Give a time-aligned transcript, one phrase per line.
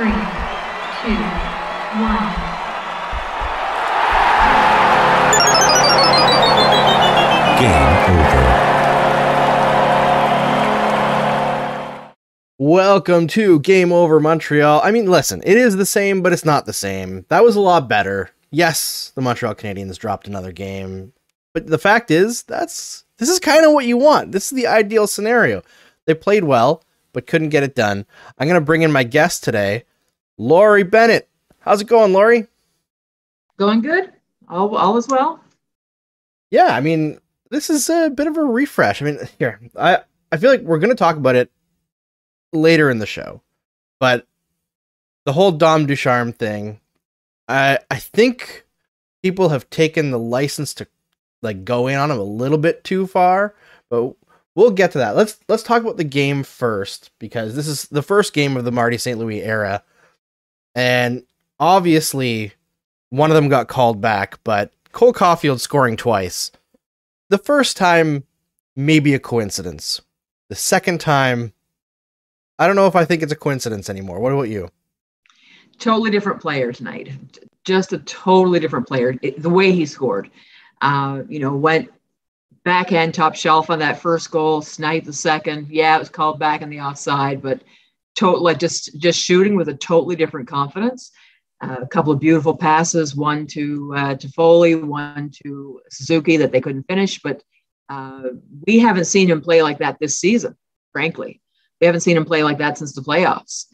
[0.00, 1.14] three, two,
[2.00, 2.24] one.
[7.60, 8.44] Game over.
[12.56, 14.80] Welcome to Game Over Montreal.
[14.82, 17.26] I mean, listen, it is the same, but it's not the same.
[17.28, 18.30] That was a lot better.
[18.50, 21.12] Yes, the Montreal Canadiens dropped another game,
[21.52, 24.32] but the fact is, that's this is kind of what you want.
[24.32, 25.62] This is the ideal scenario.
[26.06, 28.06] They played well, but couldn't get it done.
[28.38, 29.84] I'm gonna bring in my guest today,
[30.40, 31.28] Laurie Bennett.
[31.58, 32.46] How's it going, Laurie?
[33.58, 34.10] Going good?
[34.48, 35.38] All, all is well?
[36.50, 39.02] Yeah, I mean, this is a bit of a refresh.
[39.02, 39.98] I mean, here, I
[40.32, 41.50] I feel like we're gonna talk about it
[42.54, 43.42] later in the show,
[43.98, 44.26] but
[45.26, 46.80] the whole Dom Ducharme thing,
[47.46, 48.64] I I think
[49.22, 50.86] people have taken the license to
[51.42, 53.54] like go in on him a little bit too far,
[53.90, 54.14] but
[54.54, 55.16] we'll get to that.
[55.16, 58.72] Let's let's talk about the game first because this is the first game of the
[58.72, 59.18] Marty St.
[59.18, 59.84] Louis era,
[60.74, 61.24] and
[61.58, 62.52] obviously
[63.10, 66.50] one of them got called back, but Cole Caufield scoring twice.
[67.28, 68.24] The first time,
[68.76, 70.00] maybe a coincidence.
[70.48, 71.52] The second time,
[72.58, 74.20] I don't know if I think it's a coincidence anymore.
[74.20, 74.68] What about you?
[75.78, 77.10] Totally different player tonight.
[77.64, 79.14] Just a totally different player.
[79.22, 80.30] It, the way he scored,
[80.82, 81.90] uh, you know, went
[82.64, 85.68] backhand top shelf on that first goal, sniped the second.
[85.70, 87.62] Yeah, it was called back in the offside, but
[88.20, 91.10] total like just just shooting with a totally different confidence.
[91.62, 96.52] Uh, a couple of beautiful passes, one to uh, to Foley, one to Suzuki that
[96.52, 97.20] they couldn't finish.
[97.20, 97.42] But
[97.88, 98.22] uh,
[98.66, 100.56] we haven't seen him play like that this season.
[100.92, 101.40] Frankly,
[101.80, 103.66] we haven't seen him play like that since the playoffs.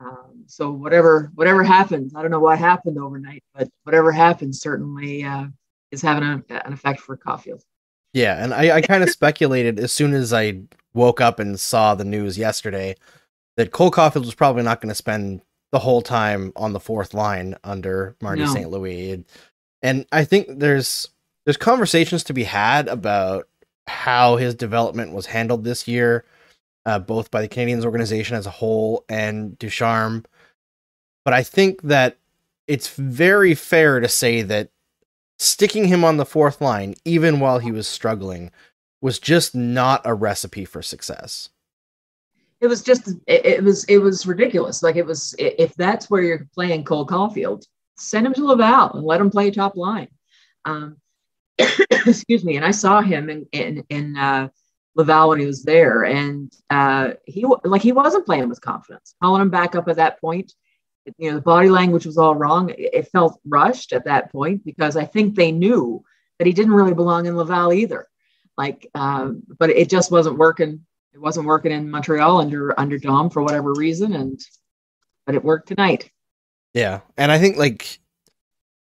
[0.00, 5.24] Um, so whatever whatever happens, I don't know what happened overnight, but whatever happens certainly
[5.24, 5.46] uh,
[5.90, 7.62] is having a, an effect for Caufield.
[8.12, 10.60] Yeah, and I, I kind of speculated as soon as I
[10.92, 12.94] woke up and saw the news yesterday
[13.56, 15.40] that Cole Caufield was probably not going to spend
[15.72, 18.52] the whole time on the fourth line under Marty No.
[18.52, 18.70] St.
[18.70, 19.24] Louis.
[19.82, 21.08] And I think there's
[21.44, 23.48] there's conversations to be had about
[23.86, 26.24] how his development was handled this year,
[26.86, 30.24] uh, both by the Canadians organization as a whole and Ducharme.
[31.24, 32.18] But I think that
[32.66, 34.70] it's very fair to say that
[35.38, 38.50] sticking him on the fourth line, even while he was struggling,
[39.02, 41.50] was just not a recipe for success.
[42.64, 44.82] It was just it, it was it was ridiculous.
[44.82, 47.66] Like it was if that's where you're playing Cole Caufield,
[47.98, 50.08] send him to Laval and let him play top line.
[50.64, 50.96] Um,
[51.58, 52.56] excuse me.
[52.56, 54.48] And I saw him in in, in uh,
[54.94, 59.14] Laval when he was there, and uh, he like he wasn't playing with confidence.
[59.22, 60.52] Calling him back up at that point,
[61.18, 62.72] you know, the body language was all wrong.
[62.76, 66.04] It, felt rushed at that point because I think they knew
[66.38, 68.08] that he didn't really belong in Laval either.
[68.56, 70.86] Like, um, but it just wasn't working.
[71.14, 74.40] It wasn't working in Montreal under under Dom for whatever reason, and
[75.26, 76.10] but it worked tonight.
[76.74, 78.00] Yeah, and I think like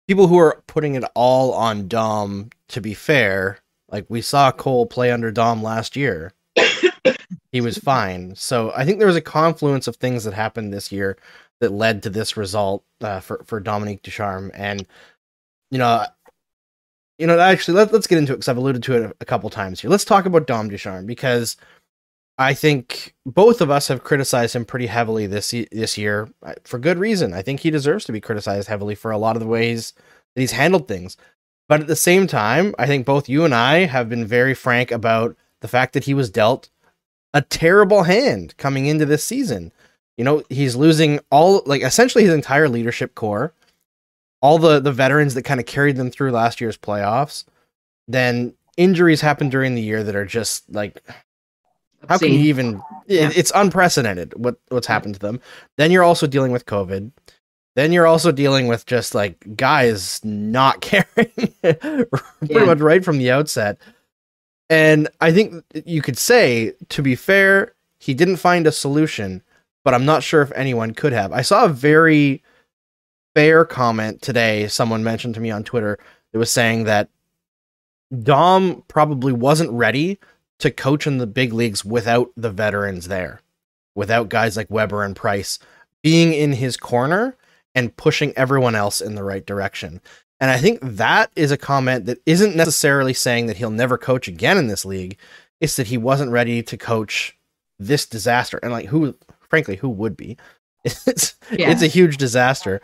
[0.08, 3.60] people who are putting it all on Dom, to be fair,
[3.90, 6.32] like we saw Cole play under Dom last year.
[7.52, 8.34] he was fine.
[8.36, 11.18] So I think there was a confluence of things that happened this year
[11.60, 14.88] that led to this result uh, for for Dominique Ducharme, and
[15.70, 16.06] you know,
[17.20, 19.26] you know, actually, let, let's get into it because I've alluded to it a, a
[19.26, 19.90] couple times here.
[19.90, 21.58] Let's talk about Dom Ducharme because
[22.38, 26.80] I think both of us have criticized him pretty heavily this this year uh, for
[26.80, 27.34] good reason.
[27.34, 29.94] I think he deserves to be criticized heavily for a lot of the ways
[30.36, 31.16] that he's handled things.
[31.68, 34.92] But at the same time, I think both you and I have been very frank
[34.92, 36.70] about the fact that he was dealt
[37.34, 39.72] a terrible hand coming into this season.
[40.18, 43.54] You know, he's losing all like essentially his entire leadership core,
[44.42, 47.46] all the the veterans that kind of carried them through last year's playoffs.
[48.08, 51.02] Then injuries happen during the year that are just like
[52.10, 53.30] how can you even Yeah.
[53.30, 55.40] it, it's unprecedented what what's happened to them.
[55.78, 57.12] Then you're also dealing with covid.
[57.76, 61.06] Then you're also dealing with just like guys not caring
[61.62, 62.08] pretty
[62.48, 62.66] Yeah.
[62.66, 63.78] much right from the outset.
[64.70, 69.42] And i think you could say to be fair he didn't find a solution
[69.84, 71.32] but i'm not sure if anyone could have.
[71.32, 72.42] I saw a very
[73.36, 76.00] fair comment today someone mentioned to me on twitter
[76.32, 77.10] that was saying that
[78.24, 80.18] dom probably wasn't ready
[80.60, 83.42] to coach in the big leagues without the veterans there,
[83.96, 85.60] without guys like Weber and Price
[86.02, 87.36] being in his corner
[87.74, 90.00] and pushing everyone else in the right direction.
[90.40, 94.28] And I think that is a comment that isn't necessarily saying that he'll never coach
[94.28, 95.18] again in this league.
[95.62, 97.38] It's that he wasn't ready to coach
[97.80, 98.60] this disaster.
[98.62, 100.38] And like who frankly, who would be?
[101.08, 101.72] It's Yeah.
[101.72, 102.82] it's a huge disaster.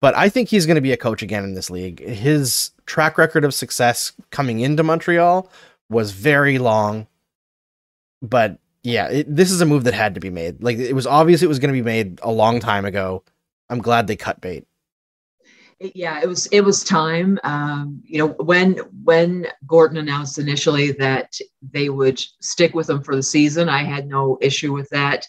[0.00, 2.00] But I think he's going to be a coach again in this league.
[2.00, 5.50] His track record of success coming into Montreal
[5.90, 7.07] was very long.
[8.22, 10.62] But yeah, it, this is a move that had to be made.
[10.62, 13.24] Like it was obvious it was going to be made a long time ago.
[13.68, 14.66] I'm glad they cut bait.
[15.80, 17.38] Yeah, it was it was time.
[17.44, 23.14] Um, you know, when when Gordon announced initially that they would stick with him for
[23.14, 25.24] the season, I had no issue with that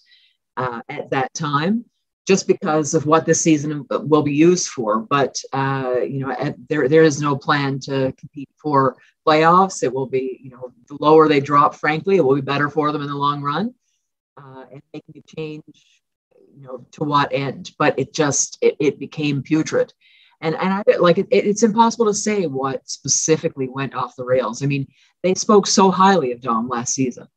[0.57, 1.85] uh, at that time,
[2.29, 4.99] just because of what this season will be used for.
[4.99, 8.97] But uh, you know, at, there there is no plan to compete for
[9.27, 9.81] playoffs.
[9.81, 12.91] It will be you know the lower they drop, frankly, it will be better for
[12.91, 13.73] them in the long run.
[14.37, 15.63] Uh, and making a change,
[16.55, 17.71] you know, to what end?
[17.79, 19.91] But it just it, it became putrid
[20.41, 24.63] and and I like it, it's impossible to say what specifically went off the rails.
[24.63, 24.87] I mean,
[25.23, 27.27] they spoke so highly of Dom last season,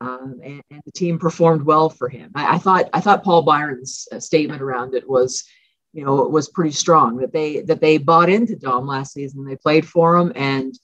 [0.00, 2.30] um, and, and, the team performed well for him.
[2.34, 5.44] I, I thought I thought Paul Byron's uh, statement around it was,
[5.92, 9.44] you know, was pretty strong that they that they bought into Dom last season.
[9.44, 10.74] They played for him, and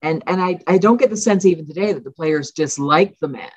[0.00, 3.28] and and I I don't get the sense even today that the players disliked the
[3.28, 3.50] man.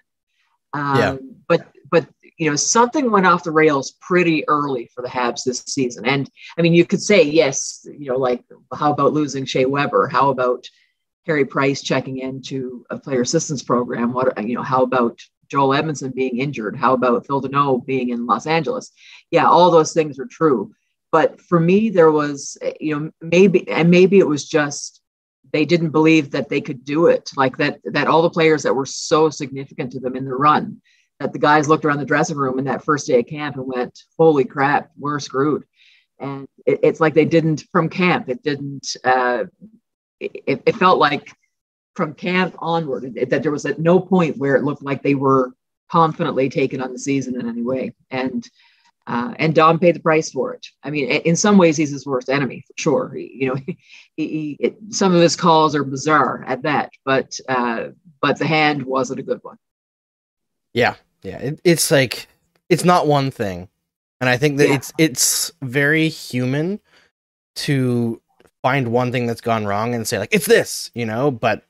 [0.74, 1.18] Um, Yeah.
[1.48, 2.08] But but
[2.38, 6.06] you know something went off the rails pretty early for the Habs this season.
[6.06, 10.08] And I mean, you could say yes, you know, like how about losing Shea Weber?
[10.08, 10.68] How about
[11.26, 14.14] Carey Price checking into a player assistance program?
[14.14, 14.64] What you know?
[14.64, 15.20] How about
[15.50, 16.76] Joel Edmundson being injured?
[16.76, 18.92] How about Phil Danault being in Los Angeles?
[19.32, 20.74] Yeah, all those things are true.
[21.12, 25.02] But for me, there was, you know, maybe, and maybe it was just
[25.54, 27.30] they didn't believe that they could do it.
[27.38, 30.82] Like that, that all the players that were so significant to them in the run,
[31.20, 33.66] that the guys looked around the dressing room in that first day of camp and
[33.66, 35.64] went, "Holy crap, we're screwed."
[36.20, 38.28] And it, it's like they didn't from camp.
[38.28, 38.98] It didn't.
[39.04, 39.46] Uh,
[40.20, 41.32] it, it felt like
[41.96, 45.16] from camp onward it- that there was at no point where it looked like they
[45.16, 45.54] were
[45.90, 47.94] confidently taken on the season in any way.
[48.12, 48.48] And
[49.08, 50.66] uh, and Dom paid the price for it.
[50.84, 53.14] I mean, in some ways, he's his worst enemy for sure.
[53.16, 53.78] He- you know, he,
[54.18, 57.90] he, it, some of his calls are bizarre at that, but uh,
[58.22, 59.58] but the hand wasn't a good one.
[60.74, 61.38] Yeah, yeah.
[61.38, 62.28] It, it's like
[62.68, 63.70] it's not one thing,
[64.20, 64.76] and I think that Yeah.
[64.76, 66.80] it's it's very human
[67.58, 68.22] to
[68.66, 71.30] find one thing that's gone wrong and say like it's this, you know.
[71.30, 71.64] But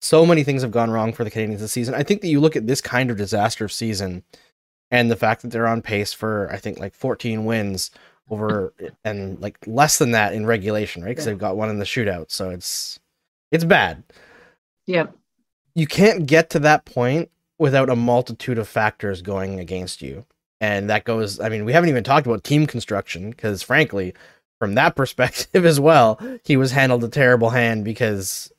[0.00, 1.94] so many things have gone wrong for the Canadians this season.
[1.94, 4.24] I think that you look at this kind of disaster of season,
[4.90, 7.92] and the fact that they're on pace for I think like 14 wins
[8.28, 8.72] over
[9.04, 11.10] and like less than that in regulation, right?
[11.10, 11.34] Because Yeah.
[11.34, 12.98] they've got one in the shootout, so it's
[13.52, 14.02] it's bad
[14.86, 15.06] Yeah,
[15.76, 17.30] you can't get to that point
[17.60, 20.26] without a multitude of factors going against you.
[20.60, 24.14] And that goes, I mean, we haven't even talked about team construction because, frankly,
[24.58, 28.52] from that perspective as well, he was handled a terrible hand because,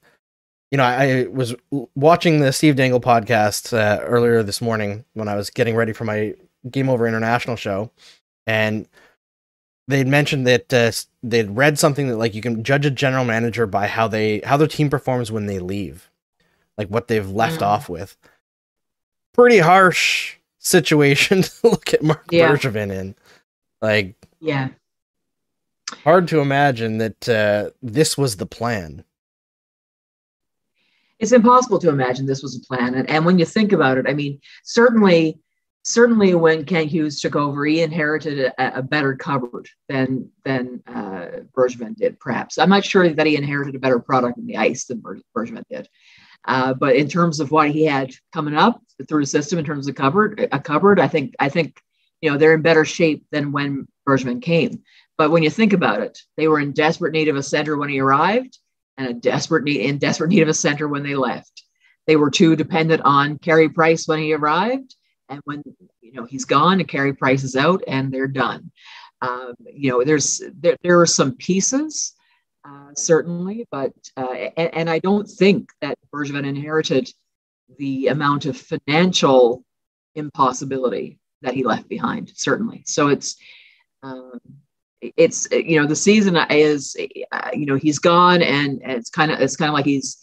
[0.71, 1.55] you know, I, I was
[1.95, 6.03] watching the Steve Dangle podcast uh, earlier this morning when I was getting ready for
[6.05, 6.33] my
[6.69, 7.91] Game Over International show.
[8.47, 8.87] And
[9.87, 10.91] they'd mentioned that uh,
[11.23, 14.57] they'd read something that like you can judge a general manager by how they how
[14.57, 16.09] their team performs when they leave
[16.77, 17.65] like what they've left Mm.
[17.67, 18.17] off with.
[19.33, 22.49] Pretty harsh situation to look at Marc Yeah.
[22.51, 23.15] Bergevin in.
[23.81, 24.69] Like yeah.
[26.03, 29.03] Hard to imagine that uh, this was the plan.
[31.19, 32.95] it's impossible to imagine this was a plan.
[32.95, 35.39] And, and when you think about it, I mean, certainly,
[35.83, 41.27] certainly when Kent Hughes took over, he inherited a, a better cupboard than than uh,
[41.55, 42.19] Bergevin did.
[42.19, 45.21] Perhaps I'm not sure that he inherited a better product in the ice than Ber-
[45.35, 45.87] Bergevin did.
[46.47, 49.87] Uh, but in terms of what he had coming up through the system, in terms
[49.87, 51.81] of cupboard, a cupboard, I think I think
[52.21, 54.83] you know they're in better shape than when Bergevin came.
[55.17, 57.89] But when you think about it, they were in desperate need of a center when
[57.89, 58.57] he arrived
[58.97, 61.63] and a desperate need in desperate need of a center when they left.
[62.07, 64.95] They were too dependent on Carey Price when he arrived,
[65.29, 65.63] and when
[66.01, 68.71] you know he's gone and Carey Price is out, and they're done.
[69.21, 72.13] Um, you know, there's there, there are some pieces
[72.63, 77.11] uh, certainly, but uh, and, and I don't think that Bergevin inherited
[77.79, 79.63] the amount of financial
[80.13, 82.31] impossibility that he left behind.
[82.35, 83.37] Certainly, so it's.
[84.03, 84.39] Um,
[85.17, 86.95] it's you know the season is
[87.31, 90.17] uh, you know he's gone and, it's kind of it's kind of like he's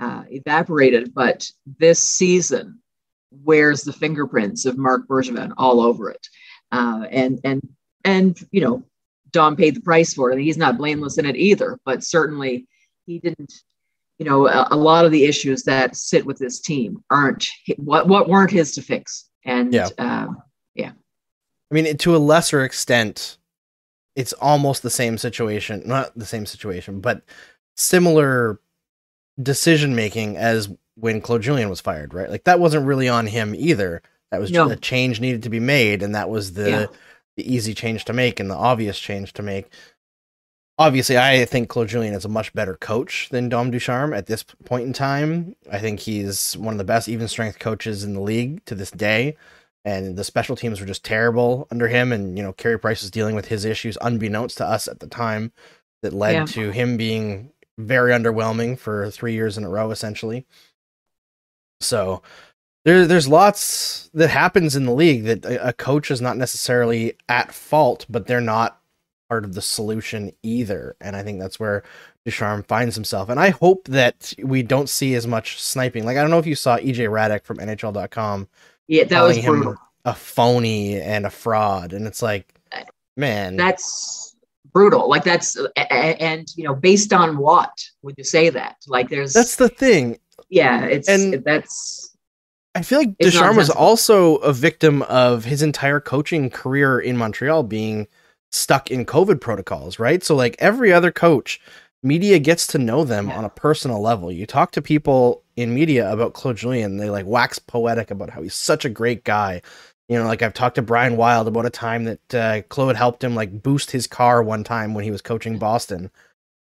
[0.00, 1.48] uh, evaporated but
[1.78, 2.78] this season
[3.44, 6.26] wears the fingerprints of Marc Bergevin all over it.
[6.70, 7.66] Uh, and and
[8.04, 8.82] and you know
[9.30, 10.34] Dom paid the price for it.
[10.34, 12.66] And he's not blameless in it either but certainly
[13.06, 13.52] he didn't
[14.18, 18.08] you know a, a lot of the issues that sit with this team aren't what
[18.08, 19.28] what weren't his to fix.
[19.44, 19.88] And Yeah.
[19.98, 20.42] um,
[21.72, 23.38] I mean, to a lesser extent,
[24.16, 25.82] it's almost the same situation.
[25.86, 27.22] Not the same situation, but
[27.76, 28.60] similar
[29.42, 32.30] decision making as when Claude Julien was fired, right?
[32.30, 34.02] Like that wasn't really on him either.
[34.30, 34.72] That was just No.
[34.72, 36.86] a change needed to be made, and that was the Yeah.
[37.36, 39.66] the easy change to make and the obvious change to make.
[40.78, 44.42] Obviously, I think Claude Julien is a much better coach than Dom Ducharme at this
[44.42, 45.54] point in time.
[45.70, 48.90] I think he's one of the best even strength coaches in the league to this
[48.90, 49.36] day.
[49.84, 52.12] And the special teams were just terrible under him.
[52.12, 55.08] And you know, Carey Price was dealing with his issues unbeknownst to us at the
[55.08, 55.52] time,
[56.02, 56.44] that led Yeah.
[56.46, 60.46] to him being very underwhelming for three years in a row, essentially.
[61.80, 62.22] So
[62.84, 67.14] there, there's lots that happens in the league that a, a coach is not necessarily
[67.28, 68.80] at fault, but they're not
[69.28, 70.96] part of the solution either.
[71.00, 71.82] And I think that's where
[72.24, 73.28] Ducharme finds himself.
[73.28, 76.04] And I hope that we don't see as much sniping.
[76.04, 78.48] Like I don't know if you saw EJ Hradek from NHL.com
[78.88, 79.76] Yeah, that was brutal.
[80.04, 82.82] a phony and a fraud, and it's like, uh,
[83.16, 84.34] man, That's
[84.72, 85.08] brutal.
[85.08, 87.70] Like that's uh, a- and you know, based on what
[88.02, 88.76] would you say that?
[88.86, 90.18] Like there's that's the thing.
[90.48, 92.10] yeah, it's and- that's
[92.74, 97.64] I feel like Ducharme was also a victim of his entire coaching career in Montreal
[97.64, 98.08] being
[98.50, 100.24] stuck in COVID protocols, right?
[100.24, 101.60] So like every other coach,
[102.02, 103.36] media gets to know them Yeah.
[103.36, 104.32] on a personal level.
[104.32, 108.42] You talk to people in media about Claude Julien, they like wax poetic about how
[108.42, 109.62] he's such a great guy.
[110.08, 113.22] You know, like I've talked to Brian Wilde about a time that uh, Claude helped
[113.24, 116.10] him like boost his car one time when he was coaching Boston,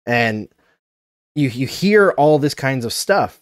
[0.06, 0.48] and
[1.34, 3.40] you you hear all this kinds of stuff.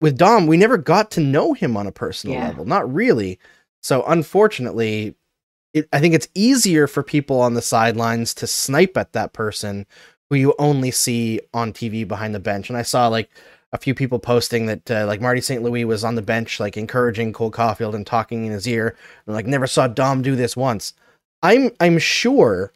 [0.00, 2.48] With Dom, we never got to know him on a personal Yeah.
[2.48, 3.38] level, not really.
[3.82, 5.16] So unfortunately,
[5.74, 9.86] it, I think it's easier for people on the sidelines to snipe at that person
[10.30, 12.68] who you only see on TV behind the bench.
[12.68, 13.28] And I saw like
[13.72, 15.62] a few people posting that uh, like Marty St.
[15.62, 18.96] Louis was on the bench, like encouraging Cole Caufield and talking in his ear,
[19.26, 20.94] and like never saw Dom do this once.
[21.42, 22.72] I'm I'm sure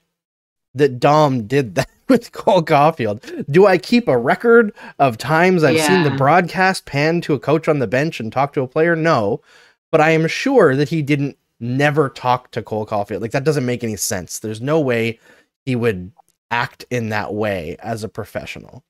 [0.74, 3.44] that Dom did that with Cole Caufield.
[3.50, 7.68] Do I keep a record of times I've seen the broadcast pan to a coach
[7.68, 8.94] on the bench and talk to a player?
[8.94, 9.40] No,
[9.90, 13.20] but I am sure that he didn't never talk to Cole Caufield.
[13.22, 14.38] Like that doesn't make any sense.
[14.38, 15.18] There's no way
[15.64, 16.12] he would
[16.50, 18.84] act in that way as a professional.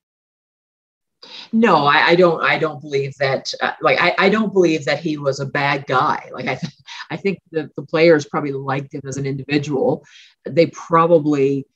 [1.51, 4.99] No, I, I don't I don't believe that uh, like I, I don't believe that
[4.99, 6.29] he was a bad guy.
[6.31, 6.73] Like I th-
[7.09, 10.05] I think the, the players probably liked him as an individual.
[10.45, 11.67] They probably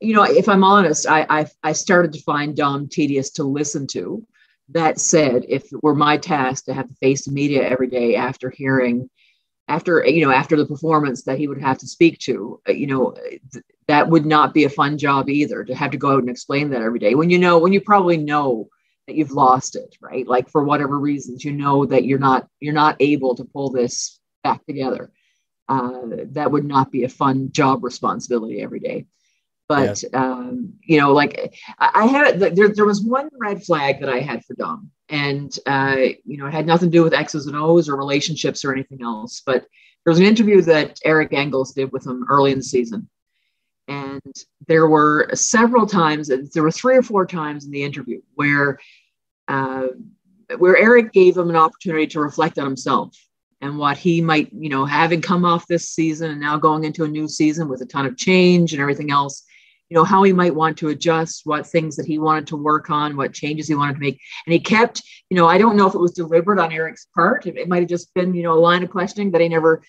[0.00, 3.86] you know, if I'm honest, I, I I started to find Dom tedious to listen
[3.88, 4.24] to.
[4.70, 8.16] That said, if it were my task to have to face the media every day
[8.16, 9.08] after hearing,
[9.68, 12.86] after you know, after the performance that he would have to speak to, uh, you
[12.86, 13.14] know,
[13.52, 16.30] th- that would not be a fun job either to have to go out and
[16.30, 17.14] explain that every day.
[17.14, 18.68] When you know, when you probably know
[19.06, 20.26] that you've lost it, right?
[20.26, 24.18] Like for whatever reasons, you know that you're not you're not able to pull this
[24.42, 25.10] back together.
[25.68, 29.06] Uh, that would not be a fun job responsibility every day
[29.68, 34.08] but um, you know, like I, I had there, there was one red flag that
[34.08, 37.46] I had for Dom, and uh, you know, it had nothing to do with X's
[37.46, 39.42] and O's or relationships or anything else.
[39.44, 39.62] But
[40.04, 43.08] there was an interview that Eric Engels did with him early in the season,
[43.88, 44.22] and
[44.66, 48.78] there were several times, there were three or four times in the interview where
[49.48, 49.88] uh,
[50.58, 53.16] where Eric gave him an opportunity to reflect on himself
[53.60, 57.04] and what he might, you know, having come off this season and now going into
[57.04, 59.44] a new season with a ton of change and everything else,
[59.88, 62.90] you know, how he might want to adjust, what things that he wanted to work
[62.90, 64.20] on, what changes he wanted to make.
[64.46, 67.46] And he kept, you know, I don't know if it was deliberate on Eric's part.
[67.46, 69.82] It, it might have just been, you know, a line of questioning that he never,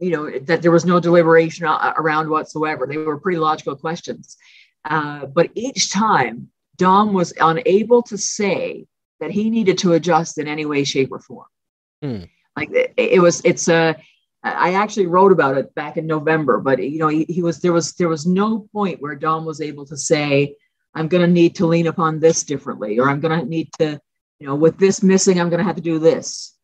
[0.00, 2.86] you know, that there was no deliberation around whatsoever.
[2.86, 4.36] They were pretty logical questions.
[4.84, 8.86] Uh, but each time, Dom was unable to say
[9.20, 11.46] that he needed to adjust in any way, shape, or form.
[12.02, 12.24] Hmm.
[12.56, 13.96] Like it, it was, it's a.
[14.42, 17.72] I actually wrote about it back in November, but you know, he, he was there
[17.72, 20.54] was there was no point where Dom was able to say,
[20.94, 24.00] "I'm going to need to lean upon this differently," or "I'm going to need to,
[24.38, 26.55] you know, with this missing, I'm going to have to do this."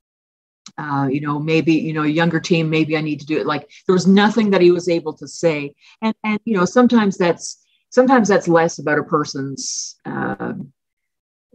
[0.78, 3.46] Uh, you know, maybe you know, younger team, maybe I need to do it.
[3.46, 7.18] Like there was nothing that he was able to say, and and you know, sometimes
[7.18, 9.96] that's sometimes that's less about a person's.
[10.04, 10.54] Uh,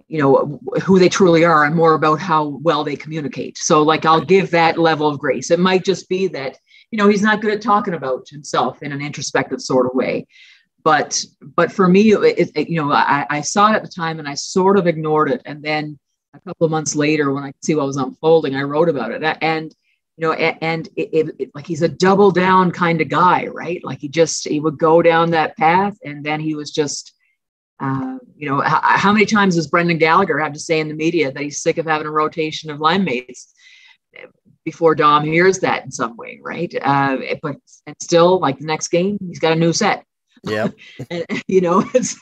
[0.07, 3.57] you know who they truly are and more about how well they communicate.
[3.57, 5.51] So like i'll give that level of grace.
[5.51, 6.57] It might just be that
[6.91, 10.25] you know he's not good at talking about himself in an introspective sort of way.
[10.83, 14.19] But but for me it, it, you know I, I saw it at the time
[14.19, 15.41] and i sort of ignored it.
[15.45, 15.99] And then
[16.37, 19.11] a couple of months later when i could see what was unfolding i wrote about
[19.11, 19.75] it and
[20.17, 23.83] you know and, it, it, it, like he's a double down kind of guy right
[23.83, 27.13] like he just he would go down that path and then he was just
[27.79, 30.95] uh, you know, how, how many times does Brendan Gallagher have to say in the
[30.95, 33.53] media that he's sick of having a rotation of line mates
[34.65, 36.73] before Dom hears that in some way, right?
[36.81, 40.03] Uh, but and still, like the next game, he's got a new set.
[40.43, 40.69] Yeah.
[41.47, 42.19] you know, it's,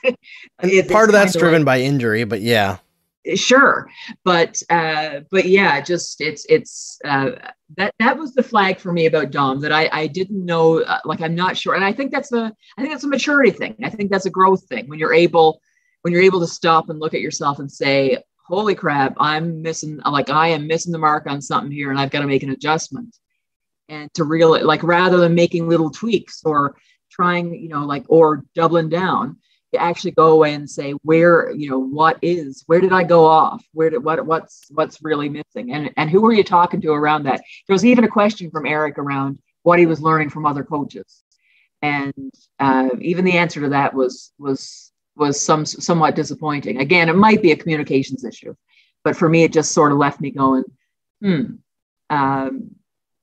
[0.62, 2.78] it's Part of that's driven like- by injury, but yeah.
[3.34, 3.90] Sure
[4.24, 7.32] but uh but yeah just it's it's uh
[7.76, 11.00] that that was the flag for me about dom that i i didn't know uh,
[11.06, 13.76] like i'm not sure and i think that's a i think that's a maturity thing.
[13.84, 14.88] I think that's a growth thing.
[14.88, 15.60] When you're able
[16.02, 18.18] when you're able to stop and look at yourself and say
[18.48, 22.12] holy crap i'm missing like i am missing the mark on something here and i've
[22.12, 23.16] got to make an adjustment.
[23.88, 26.76] And to real like rather than making little tweaks or
[27.12, 29.38] trying, you know, like or doubling down,
[29.74, 33.26] to actually go away and say where, you know, what is, where did I go
[33.26, 33.66] off?
[33.74, 35.74] Where did what what's what's really missing?
[35.74, 37.42] And and who are you talking to around that?
[37.68, 41.24] There was even a question from Eric around what he was learning from other coaches.
[41.82, 46.80] And uh, even the answer to that was was was some somewhat disappointing.
[46.80, 48.56] Again, it might be a communications issue,
[49.04, 50.64] but for me, it just sort of left me going,
[51.22, 51.44] hmm,
[52.10, 52.72] um,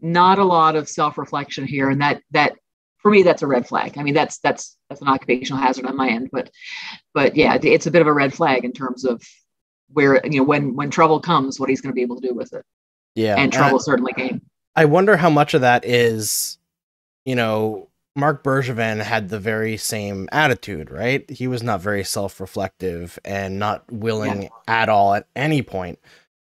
[0.01, 2.57] not a lot of self reflection here, and that that
[3.03, 3.99] for me that's a red flag.
[3.99, 6.51] I mean, that's that's that's an occupational hazard on my end, but
[7.13, 9.23] but yeah, it's a bit of a red flag in terms of
[9.93, 12.35] where you know when when trouble comes, what he's going to be able to do
[12.35, 12.65] with it.
[13.15, 14.41] Yeah, and trouble certainly came.
[14.75, 16.57] I wonder how much of that is,
[17.27, 21.29] you know, mark Bergevin had the very same attitude, right?
[21.29, 24.49] He was not very self reflective and not willing yeah.
[24.69, 25.99] at all at any point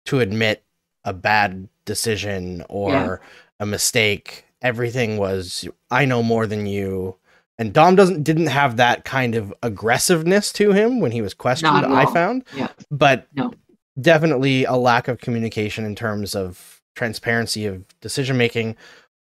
[0.06, 0.62] to admit
[1.04, 3.16] a bad decision or yeah.
[3.60, 4.46] a mistake.
[4.64, 7.16] Everything was, I know more than you.
[7.58, 11.86] And Dom doesn't didn't have that kind of aggressiveness to him when he was questioned,
[11.86, 12.42] I found.
[12.56, 12.68] Yeah.
[12.90, 13.52] But no.
[14.00, 18.76] definitely a lack of communication in terms of transparency of decision making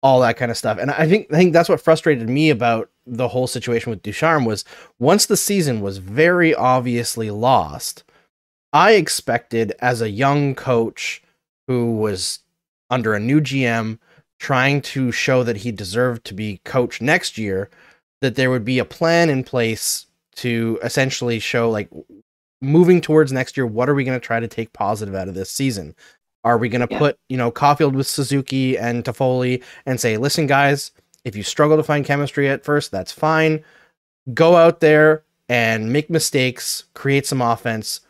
[0.02, 0.78] all that kind of stuff.
[0.78, 4.44] And I think I think that's what frustrated me about the whole situation with Ducharme
[4.44, 4.64] was
[4.98, 8.04] once the season was very obviously lost,
[8.72, 11.22] I expected as a young coach
[11.66, 12.40] who was
[12.88, 13.98] under a new GM
[14.40, 17.70] trying to show that he deserved to be coach next year
[18.20, 21.88] that there would be a plan in place to essentially show like
[22.60, 25.34] moving towards next year what are we going to try to take positive out of
[25.34, 25.94] this season
[26.44, 26.98] are we going to yeah.
[26.98, 30.90] put, you know, Caufield with Suzuki and Toffoli and say, listen, guys,
[31.24, 33.62] if you struggle to find chemistry at first, that's fine.
[34.32, 38.00] Go out there and make mistakes, create some offense,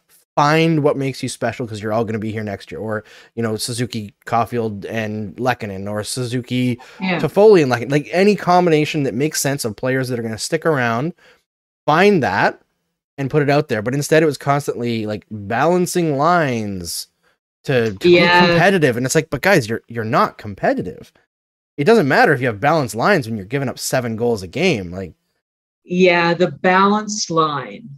[0.41, 2.81] find what makes you special because you're all going to be here next year.
[2.81, 3.05] Or,
[3.35, 7.21] you know, Suzuki, Caufield, and Lehkonen, or Suzuki, yeah.
[7.21, 7.91] Toffoli, and Lehkonen.
[7.91, 11.13] Like any combination that makes sense of players that are going to stick around,
[11.85, 12.59] find that
[13.19, 13.83] and put it out there.
[13.83, 17.09] But instead, it was constantly like balancing lines
[17.65, 18.41] to, to yeah.
[18.41, 18.97] be competitive.
[18.97, 21.13] And it's like, but guys, you're you're not competitive.
[21.77, 24.49] It doesn't matter if you have balanced lines when you're giving up seven goals a
[24.49, 24.91] game.
[24.91, 25.13] Like,
[25.85, 27.91] yeah, the balanced line,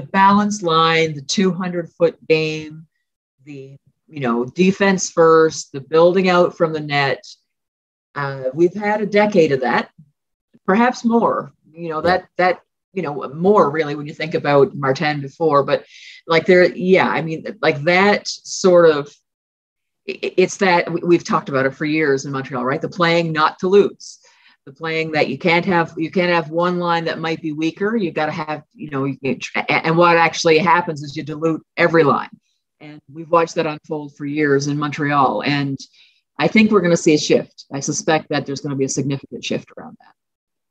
[0.00, 2.86] the balanced line, the 200 foot game,
[3.44, 3.76] the
[4.08, 7.24] you know defense first, the building out from the net.
[8.14, 9.90] Uh, we've had a decade of that,
[10.66, 11.52] perhaps more.
[11.72, 12.60] You know that that
[12.92, 15.84] you know more really when you think about Martin before, but
[16.30, 19.12] like there yeah i mean like that sort of
[20.06, 23.68] it's that we've talked about it for years in montreal right the playing not to
[23.68, 24.19] lose
[24.70, 27.96] the playing that you can't have you can't have one line that might be weaker.
[27.96, 29.04] You've got to have you know
[29.68, 32.30] and what actually happens is you dilute every line.
[32.80, 35.78] And we've watched that unfold for years in montreal and
[36.38, 37.66] i think we're going to see a shift.
[37.72, 40.14] I suspect that there's going to be a significant shift around that.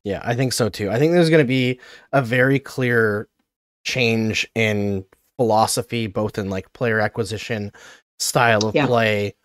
[0.04, 0.90] Yeah i think so too.
[0.90, 1.80] I think there's going to be
[2.14, 3.28] a very clear
[3.84, 5.06] change in
[5.38, 7.72] philosophy, both in like player acquisition,
[8.20, 8.86] style of yeah.
[8.86, 9.36] play,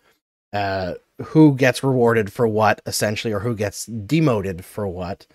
[0.55, 5.27] uh, who gets rewarded for what essentially, or who gets demoted for what.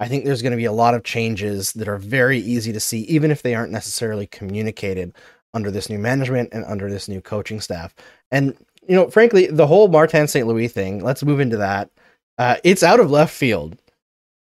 [0.00, 2.80] I think there's going to be a lot of changes that are very easy to
[2.80, 5.14] see, even if they aren't necessarily communicated
[5.52, 7.94] under this new management and under this new coaching staff.
[8.30, 8.56] And,
[8.88, 10.46] you know, frankly, the whole Martin St.
[10.46, 11.90] Louis thing, let's move into that.
[12.38, 13.76] Uh, it's out of left field.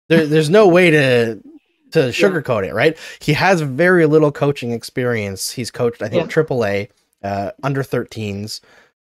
[0.09, 1.39] There, there's no way to
[1.91, 2.71] to sugarcoat yeah.
[2.71, 2.97] it, right?
[3.19, 5.51] He has very little coaching experience.
[5.51, 6.43] He's coached, I think, yeah.
[6.43, 6.89] AAA,
[7.23, 8.59] uh, under 13s.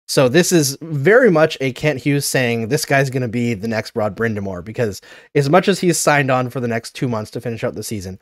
[0.08, 3.68] So this is very much a Kent Hughes saying this guy's going to be the
[3.68, 5.00] next Rod Brind'Amour because
[5.34, 7.82] as much as he's signed on for the next two months to finish out the
[7.82, 8.18] season,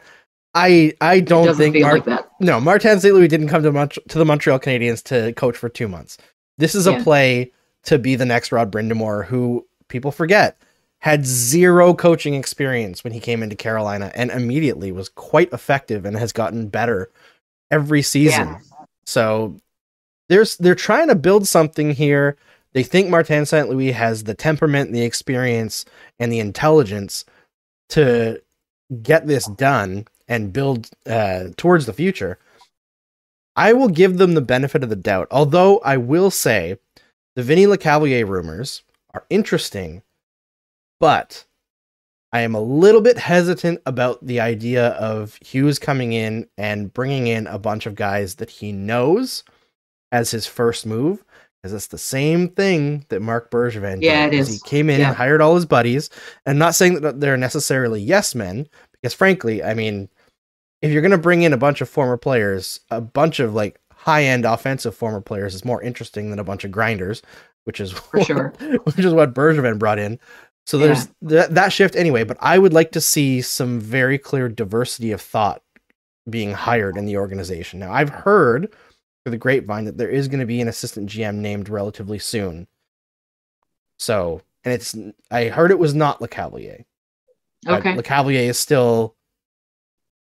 [0.55, 2.31] I I don't think Mar- like that.
[2.41, 3.15] no Martin St.
[3.15, 6.19] Louis didn't come to Mont- to the Montreal Canadiens to coach for two months.
[6.59, 7.03] This is a yeah.
[7.03, 7.53] play
[7.85, 10.61] to be the next Rod Brind'Amour, who people forget
[11.01, 16.17] had zero coaching experience when he came into Carolina and immediately was quite effective and
[16.17, 17.11] has gotten better
[17.71, 18.49] every season.
[18.49, 18.59] Yeah.
[19.07, 19.57] So
[20.31, 22.39] there's they're trying to build something here.
[22.73, 23.69] They think Martin St.
[23.69, 25.85] Louis has the temperament, the experience,
[26.19, 27.27] and the intelligence
[27.91, 28.41] to
[29.03, 32.39] get this done and build uh, towards the future.
[33.57, 36.79] I will give them the benefit of the doubt, although I will say
[37.37, 40.03] the Vinny Lecavalier rumors are interesting
[41.01, 41.47] but
[42.33, 47.27] I am a little bit hesitant about the idea of Hughes coming in and bringing
[47.27, 49.43] in a bunch of guys that he knows
[50.13, 51.25] as his first move.
[51.63, 54.35] Because it's the same thing that Marc Bergevin yeah, did.
[54.35, 54.49] It is.
[54.49, 55.09] He came in yeah.
[55.09, 56.09] and hired all his buddies.
[56.47, 60.09] And not saying that they're necessarily yes men, because frankly, I mean,
[60.81, 63.79] if you're going to bring in a bunch of former players, a bunch of like
[63.93, 67.21] high end offensive former players is more interesting than a bunch of grinders.
[67.65, 68.55] which is For sure.
[68.85, 70.19] which is what Bergevin brought in.
[70.67, 72.25] So there's that that shift anyway.
[72.25, 75.63] But I would like to see some very clear diversity of thought
[76.29, 77.81] being hired in the organization.
[77.81, 78.73] Now I've heard
[79.25, 82.67] through the grapevine that there is going to be an assistant GM named relatively soon.
[83.99, 84.97] So and it's
[85.31, 86.85] I heard it was not LeCavalier.
[87.67, 87.95] Okay.
[87.97, 89.15] LeCavalier is still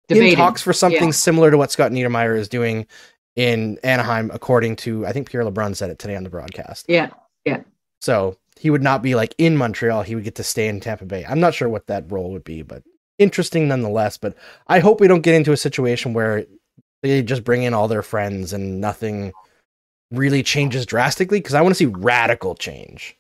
[0.09, 1.12] in talks for something Yeah.
[1.12, 2.87] similar to what Scott Niedermayer is doing
[3.35, 6.87] in Anaheim, according to I think Pierre LeBrun said it today on the broadcast.
[6.88, 7.11] Yeah.
[7.44, 7.62] Yeah.
[8.01, 10.03] So he would not be like in Montreal.
[10.03, 11.25] He would get to stay in Tampa Bay.
[11.29, 12.83] I'm not sure what that role would be, but
[13.18, 14.16] interesting nonetheless.
[14.16, 14.37] But
[14.68, 16.46] I hope we don't get into a situation where
[17.07, 19.33] they just bring in all their friends and nothing
[20.11, 21.38] really changes drastically?
[21.38, 23.16] Because I want to see radical change.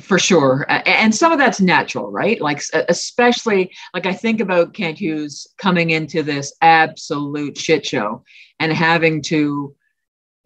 [0.00, 0.66] for sure.
[0.68, 2.40] And some of that's natural right?
[2.40, 8.24] Like especially like i think about kent hughes coming into this absolute shit show
[8.58, 9.74] and having to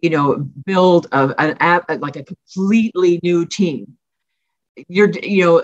[0.01, 3.97] you know build a, an app like a completely new team.
[4.87, 5.63] You're you know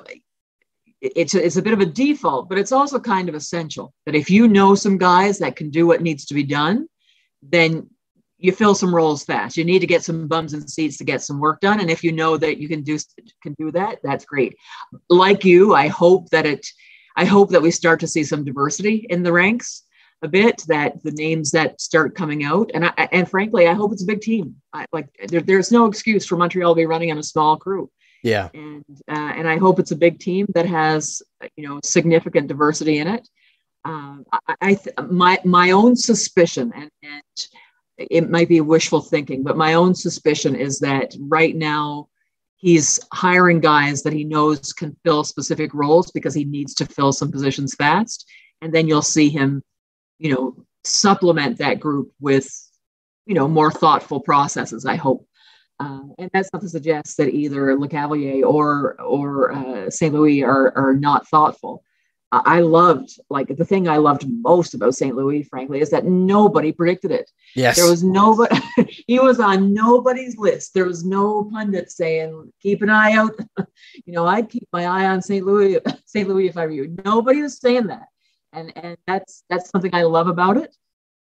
[1.01, 4.15] it's a, it's a bit of a default but it's also kind of essential that
[4.15, 6.87] if you know some guys that can do what needs to be done
[7.41, 7.87] then
[8.39, 9.57] you fill some roles fast.
[9.57, 11.79] You need to get some bums and seats to get some work done.
[11.79, 12.97] And if you know that you can do
[13.41, 14.55] can do that, that's great.
[15.09, 16.65] Like you, I hope that it
[17.15, 19.83] I hope that we start to see some diversity in the ranks
[20.21, 22.71] a bit, that the names that start coming out.
[22.73, 24.55] And I, and frankly, I hope it's a big team.
[24.73, 27.89] I, like there, there's no excuse for Montreal to be running on a small crew.
[28.23, 28.49] Yeah.
[28.53, 31.21] And uh, and I hope it's a big team that has
[31.55, 33.27] you know significant diversity in it.
[33.85, 37.47] Um, I, I th- my my own suspicion and and
[37.97, 42.09] it might be wishful thinking, but my own suspicion is that right now
[42.57, 47.11] he's hiring guys that he knows can fill specific roles because he needs to fill
[47.11, 48.27] some positions fast.
[48.61, 49.63] And then you'll see him,
[50.19, 52.49] you know, supplement that group with,
[53.25, 55.26] you know, more thoughtful processes, I hope.
[55.79, 60.13] Uh, and that's not to suggest that either Le Cavalier or or uh, St.
[60.13, 61.83] Louis are, are not thoughtful.
[62.29, 65.15] I loved, like, the thing I loved most about St.
[65.15, 67.31] Louis, frankly, is that nobody predicted it.
[67.55, 67.77] Yes.
[67.77, 68.59] There was nobody,
[69.07, 70.73] he was on nobody's list.
[70.73, 73.31] There was no pundit saying, keep an eye out.
[74.05, 75.45] you know, I'd keep my eye on St.
[75.45, 76.27] Louis, St.
[76.27, 76.97] Louis if I were you.
[77.05, 78.07] Nobody was saying that.
[78.51, 80.75] And, and that's, that's something I love about it.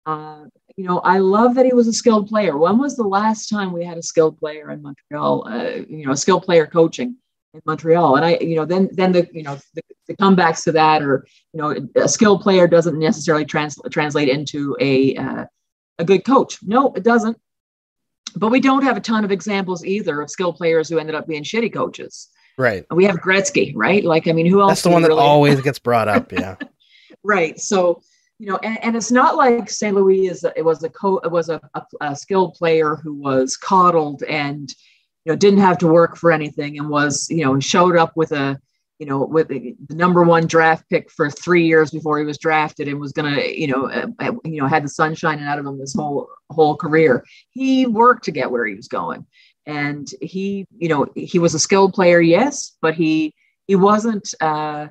[0.08, 0.46] Uh,
[0.78, 2.58] you know, I love that he was a skilled player.
[2.58, 5.48] When was the last time we had a skilled player in Montreal?
[5.48, 7.16] Uh, you know, a skilled player coaching
[7.54, 8.18] in Montreal.
[8.18, 11.26] And I, you know, then, then the, you know, the, the comebacks to that, or,
[11.54, 15.46] you know, a skilled player doesn't necessarily trans- translate into a, uh,
[15.98, 16.60] a good coach.
[16.62, 17.38] No, it doesn't.
[18.36, 21.26] But we don't have a ton of examples either of skilled players who ended up
[21.26, 22.28] being shitty coaches.
[22.58, 22.86] right.
[22.92, 24.04] We have Gretzky, right?
[24.04, 24.72] Like, I mean, who else?
[24.72, 26.34] That's the one that really- always gets brought up.
[26.34, 26.58] Yeah.
[27.24, 27.58] right.
[27.58, 28.02] So,
[28.40, 29.96] you know, and, and it's not like St.
[29.96, 33.14] Louis is a, it was a co it was a, a, a skilled player who
[33.14, 34.74] was coddled and
[35.24, 38.32] you know didn't have to work for anything and was you know showed up with
[38.32, 38.60] a
[39.00, 42.88] you know with the, number one draft pick for three years before he was drafted
[42.88, 45.66] and was gonna you know uh, uh, you know had the sun shining out of
[45.66, 47.24] him his whole whole career.
[47.52, 49.26] He worked to get where he was going,
[49.66, 53.34] and he you know he was a skilled player, yes, but he
[53.68, 54.34] he wasn't.
[54.42, 54.88] Uh,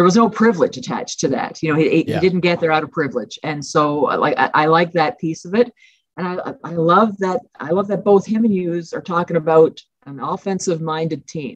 [0.00, 1.62] there was no privilege attached to that.
[1.62, 2.14] You know, he, Yeah.
[2.14, 5.18] he didn't get there out of privilege, and so uh, like I, I like that
[5.18, 5.70] piece of it,
[6.16, 9.78] and I I love that I love that both him and Hughes are talking about
[10.06, 11.54] an offensive minded team.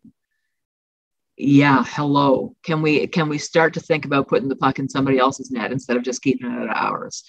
[1.39, 2.55] Yeah, hello.
[2.63, 5.73] Can we can we start to think about putting the puck in somebody else's net
[5.73, 7.25] instead of just keeping it at ours?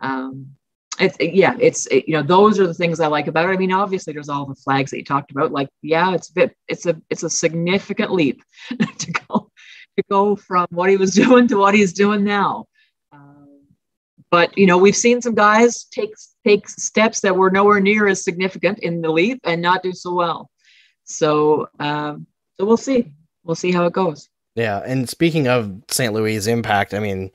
[0.00, 0.52] Um,
[0.98, 3.52] it's yeah, it's it- you know those are the things I like about it.
[3.52, 5.52] I mean, obviously there's all the flags that you talked about.
[5.52, 8.42] Like, yeah, it's a bit it's a it's a significant leap
[9.00, 9.45] to go
[9.96, 12.66] to go from what he was doing to what he's doing now.
[13.12, 13.62] Um,
[14.30, 18.22] but you know, we've seen some guys take take steps that were nowhere near as
[18.22, 20.50] significant in the leap and not do so well.
[21.04, 22.26] So um,
[22.58, 23.12] so we'll see.
[23.44, 24.28] We'll see how it goes.
[24.54, 26.14] Yeah, and speaking of St.
[26.14, 27.30] Louis' impact, I mean,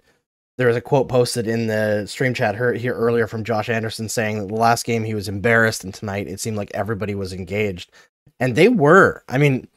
[0.58, 4.10] there was a quote posted in the stream chat here, here earlier from Josh Anderson
[4.10, 7.32] saying that the last game he was embarrassed, and tonight it seemed like everybody was
[7.32, 7.92] engaged,
[8.40, 9.24] and they were.
[9.30, 9.68] I mean,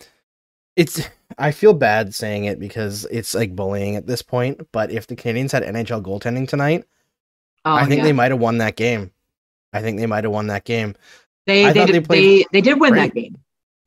[0.76, 1.08] it's.
[1.36, 5.16] I feel bad saying it because it's like bullying at this point, but if the
[5.16, 6.84] Canadians had NHL goaltending tonight,
[7.64, 8.04] Oh, I think yeah.
[8.04, 9.10] they might have won that game.
[9.72, 10.94] I think they might have won that game.
[11.46, 13.00] They I they did, they they, they did win great.
[13.08, 13.38] that game.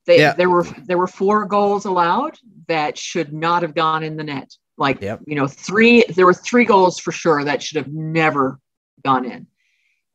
[0.06, 0.34] They, Yeah.
[0.34, 4.52] There were there were four goals allowed that should not have gone in the net.
[4.78, 5.22] Like Yep.
[5.28, 8.60] you know, three there were three goals for sure that should have never
[9.04, 9.48] gone in.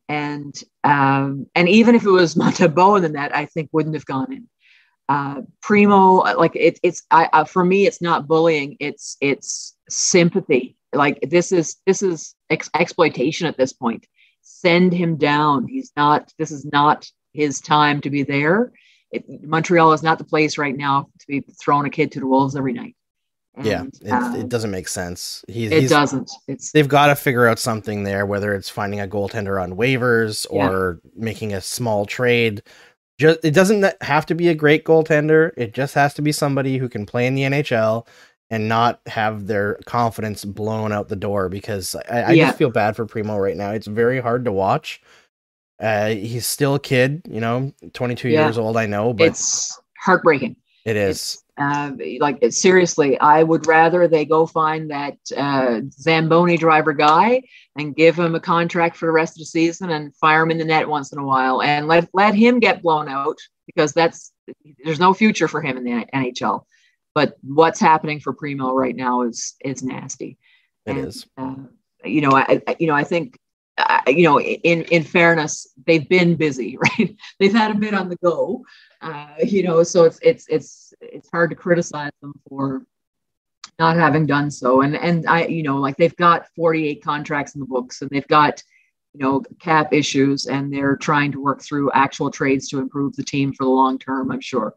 [0.09, 4.05] And um, and even if it was Montembeault in the net, I think wouldn't have
[4.05, 4.49] gone in.
[5.13, 8.75] Uh, Primeau, like it, it's I, I for me, it's not bullying.
[8.79, 10.75] It's it's sympathy.
[10.93, 14.05] Like this is this is ex- exploitation at this point.
[14.41, 15.67] Send him down.
[15.67, 16.31] He's not.
[16.39, 18.71] This is not his time to be there.
[19.11, 22.27] it, Montreal is not the place right now to be throwing a kid to the
[22.27, 22.95] wolves every night.
[23.61, 25.45] yeah, it, uh, it doesn't make sense.
[25.47, 26.31] He's, it he's doesn't.
[26.47, 30.47] It's they've got to figure out something there, whether it's finding a goaltender on waivers
[30.51, 30.67] Yeah.
[30.69, 32.63] or making a small trade.
[33.19, 35.51] Just it doesn't have to be a great goaltender.
[35.55, 38.07] It just has to be somebody who can play in the NHL
[38.49, 41.49] and not have their confidence blown out the door.
[41.49, 42.45] Because I, I Yeah.
[42.47, 43.71] just feel bad for Primeau right now.
[43.71, 45.01] It's very hard to watch.
[45.79, 48.45] Uh, he's still a kid, you know, 22 Yeah.
[48.45, 48.77] years old.
[48.77, 50.55] I know, but it's heartbreaking.
[50.85, 51.41] It is.
[51.55, 57.43] Uh, like seriously, I would rather they go find that uh, Zamboni driver guy
[57.77, 60.57] and give him a contract for the rest of the season and fire him in
[60.57, 64.33] the net once in a while and let let him get blown out because that's
[64.83, 66.65] there's no future for him in the NHL.
[67.15, 70.37] But what's happening for Primeau right now is is nasty.
[70.87, 71.25] It And, is.
[71.37, 71.55] Uh,
[72.03, 73.37] you know, I, I- you know, I think,
[73.77, 77.15] uh, you know, in in fairness, they've been busy, right?
[77.39, 78.63] they've had a bit on the go,
[79.01, 82.85] uh, you know, so it's it's it's it's hard to criticize them for
[83.79, 84.81] not having done so.
[84.81, 88.27] And and I, you know, like they've got 48 contracts in the books, and they've
[88.27, 88.61] got
[89.13, 93.23] you know cap issues, and they're trying to work through actual trades to improve the
[93.23, 94.31] team for the long term.
[94.31, 94.75] I'm sure,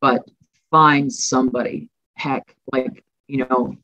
[0.00, 0.28] but
[0.70, 3.76] find somebody, heck, like you know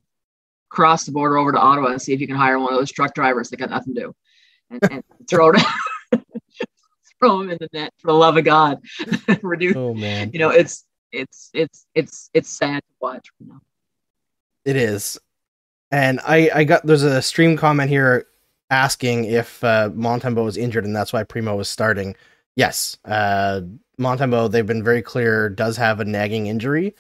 [0.68, 2.92] cross the border over to Ottawa and see if you can hire one of those
[2.92, 4.14] truck drivers that got nothing to do
[4.70, 5.62] and, and throw it
[7.20, 8.78] throw them in the net for the love of God.
[9.42, 10.30] Reduce, Oh man.
[10.32, 13.28] you know, it's it's it's it's it's sad to watch.
[13.38, 13.60] You know.
[14.64, 15.18] It is.
[15.92, 18.26] And I, I got there's a stream comment here
[18.70, 22.14] asking if uh, Montembeault is injured and that's why Primeau is starting.
[22.56, 23.62] Yes, uh,
[23.98, 26.94] Montembeault they've been very clear does have a nagging injury.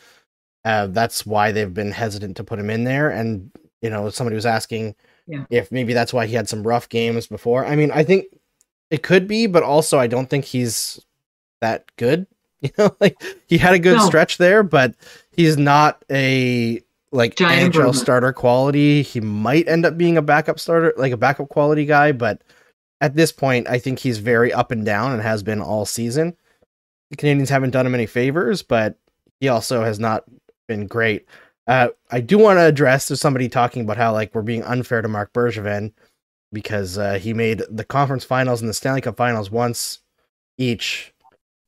[0.64, 3.10] Uh, that's why they've been hesitant to put him in there.
[3.10, 4.94] And you know, somebody was asking
[5.30, 5.44] Yeah.
[5.50, 7.64] if maybe that's why he had some rough games before.
[7.64, 8.26] I mean, I think
[8.90, 11.00] it could be, but also I don't think he's
[11.60, 12.26] that good.
[12.62, 13.16] You know, like
[13.46, 14.04] he had a good No.
[14.06, 14.94] stretch there, but
[15.32, 19.00] he's not a like Giant NHL starter quality.
[19.00, 22.42] He might end up being a backup starter, like a backup quality guy, but
[23.00, 26.36] at this point, I think he's very up and down and has been all season.
[27.10, 28.98] The Canadians haven't done him any favors, but
[29.40, 30.24] he also has not
[30.68, 31.24] been great.
[31.70, 35.02] Uh, I do want to address there's somebody talking about how like we're being unfair
[35.02, 35.92] to Marc Bergevin
[36.52, 40.00] because uh, he made the conference finals and the Stanley Cup finals once
[40.58, 41.14] each.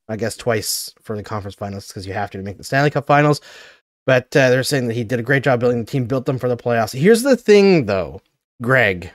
[0.08, 2.90] I guess twice for the conference finals because you have to to make the Stanley
[2.90, 3.40] Cup finals.
[4.04, 6.38] But uh, they're saying that he did a great job building the team, built them
[6.38, 6.98] for the playoffs.
[6.98, 8.20] Here's the thing, though,
[8.60, 9.12] Greg.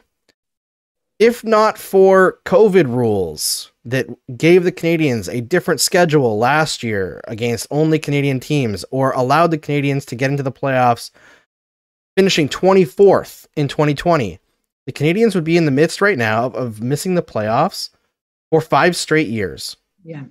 [1.20, 4.06] If not for COVID rules that
[4.38, 9.58] gave the Canadians a different schedule last year against only Canadian teams or allowed the
[9.58, 11.10] Canadians to get into the playoffs,
[12.18, 14.40] finishing 24th in 2020,
[14.86, 17.90] the Canadians would be in the midst right now of, of missing the playoffs
[18.52, 19.78] for five straight years.
[20.04, 20.24] Yeah.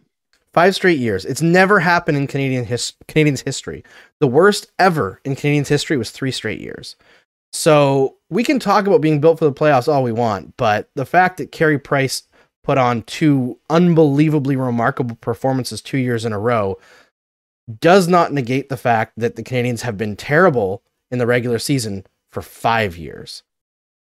[0.52, 1.24] Five straight years.
[1.24, 3.84] It's never happened in Canadian his- Canadians history.
[4.20, 6.96] The worst ever in Canadians history was three straight years.
[7.54, 11.06] So we can talk about being built for the playoffs all we want, but the
[11.06, 12.24] fact that Carey Price
[12.66, 16.76] put on two unbelievably remarkable performances two years in a row
[17.80, 22.04] does not negate the fact that the Canadians have been terrible in the regular season
[22.32, 23.44] for five years,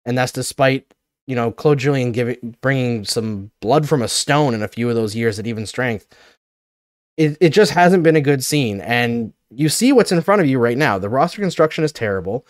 [0.06, 0.94] and that's despite
[1.26, 4.96] you know Claude Julien giving bringing some blood from a stone in a few of
[4.96, 6.06] those years at even strength.
[7.18, 10.48] It it just hasn't been a good scene, and you see what's in front of
[10.48, 11.00] you right now.
[11.00, 12.46] The roster construction is terrible.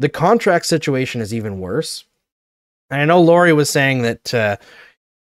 [0.00, 2.06] The contract situation is even worse.
[2.90, 4.56] And I know Laurie was saying that uh,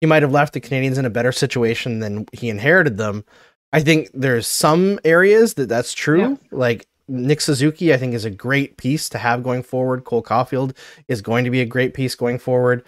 [0.03, 3.23] he might have left the Canadians in a better situation than he inherited them.
[3.71, 6.19] I think there's some areas that that's true.
[6.19, 6.35] Yeah.
[6.51, 10.03] Like Nick Suzuki, I think is a great piece to have going forward.
[10.03, 10.75] Cole Caufield
[11.07, 12.83] is going to be a great piece going forward.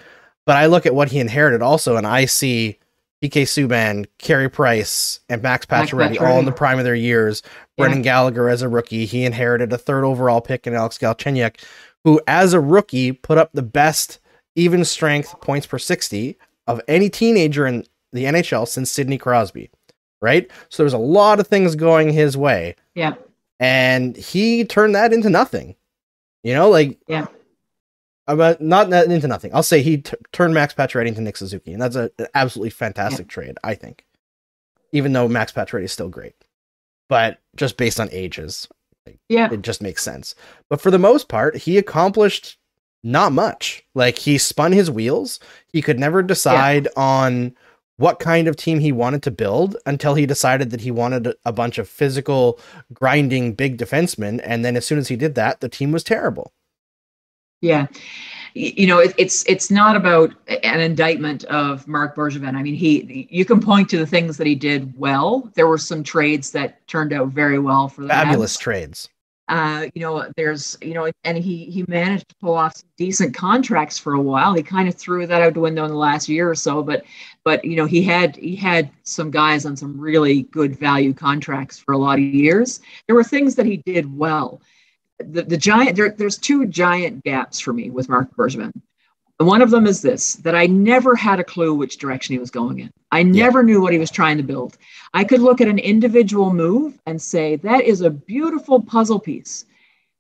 [0.45, 2.80] But I look at what he inherited also, and I see
[3.23, 7.43] PK Subban, Carey Price, and Max Pacioretty all in the prime of their years.
[7.45, 7.84] Yeah.
[7.84, 11.63] Brendan Gallagher as a rookie, he inherited a third overall pick in Alex Galchenyuk,
[12.04, 14.19] who as a rookie put up the best
[14.58, 19.69] even strength points per 60 of any teenager in the NHL since Sidney Crosby,
[20.21, 20.49] right?
[20.69, 23.15] So there was a lot of things going his way, Yeah.
[23.60, 25.75] and he turned that into nothing.
[26.43, 27.23] You know, like Yeah.
[28.28, 29.51] Uh, about not that into nothing.
[29.54, 32.71] I'll say he t- turned Max Pacioretty into Nick Suzuki, and that's a, an absolutely
[32.71, 34.04] fantastic trade, I think.
[34.91, 36.34] Even though Max Pacioretty is still great,
[37.10, 38.67] but just based on ages,
[39.30, 39.51] Yeah.
[39.54, 40.34] it just makes sense.
[40.69, 42.58] But for the most part, he accomplished
[43.06, 43.86] not much.
[43.94, 45.39] Like he spun his wheels.
[45.72, 47.56] He could never decide on
[47.98, 51.54] what kind of team he wanted to build until he decided that he wanted a-
[51.54, 52.60] bunch of physical,
[52.94, 54.41] grinding big defensemen.
[54.44, 56.52] And then as soon as he did that, the team was terrible.
[57.62, 57.88] Yeah.
[58.54, 62.56] You know, it, it's it's not about an indictment of Marc Bergevin.
[62.56, 65.52] I mean, he you can point to the things that he did well.
[65.56, 69.10] There were some trades that turned out very well for the Fabulous trades.
[69.47, 73.36] Uh, you know, there's you know, and he he managed to pull off some decent
[73.36, 74.53] contracts for a while.
[74.53, 77.03] He kind of threw that out the window in the last year or so, but
[77.43, 81.77] but you know, he had he had some guys on some really good value contracts
[81.77, 82.79] for a lot of years.
[83.05, 84.62] There were things that he did well
[85.19, 88.71] the, the giant there, there's two giant gaps for me with Marc Bergevin.
[89.38, 92.52] One of them is this that I never had a clue which direction he was
[92.52, 92.91] going in.
[93.12, 94.78] I never knew what he was trying to build.
[95.13, 99.65] I could look at an individual move and say that is a beautiful puzzle piece.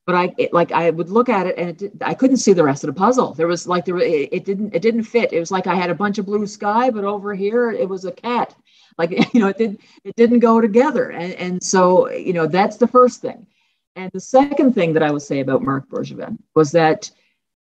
[0.05, 2.53] But I it, like I would look at it and it did, I couldn't see
[2.53, 3.33] the rest of the puzzle.
[3.33, 5.31] There was like there it, it didn't it didn't fit.
[5.31, 8.03] It was like I had a bunch of blue sky, but over here it was
[8.03, 8.53] a cat.
[8.97, 11.11] Like you know it did it didn't go together.
[11.11, 13.47] And and so you know that's the first thing.
[13.95, 17.09] And the second thing that I would say about Marc Bergevin was that,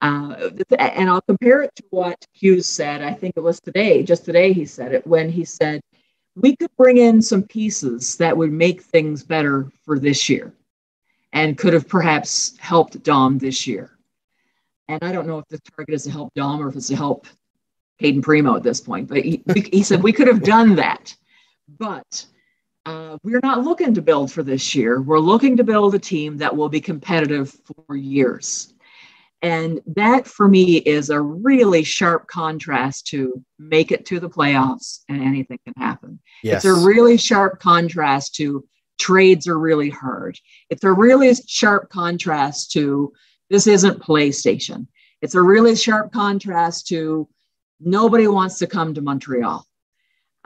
[0.01, 3.01] uh, and I'll compare it to what Hughes said.
[3.01, 5.81] I think it was today, just today, he said it when he said,
[6.35, 10.53] we could bring in some pieces that would make things better for this year
[11.33, 13.91] and could have perhaps helped Dom this year.
[14.87, 16.95] And I don't know if the target is to help Dom or if it's to
[16.95, 17.27] help
[17.97, 21.15] Hayden Primeau at this point, but he, he said we could have done that.
[21.79, 22.25] But
[22.85, 25.01] uh, we're not looking to build for this year.
[25.01, 28.73] We're looking to build a team that will be competitive for years.
[29.41, 35.01] And that for me is a really sharp contrast to make it to the playoffs
[35.09, 36.19] and anything can happen.
[36.41, 36.65] Yes.
[36.65, 38.65] It's a really sharp contrast to
[38.97, 40.39] trades are really hard.
[40.69, 43.13] It's a really sharp contrast to
[43.49, 44.87] this isn't PlayStation.
[45.21, 47.29] It's a really sharp contrast to
[47.79, 49.67] nobody wants to come to Montreal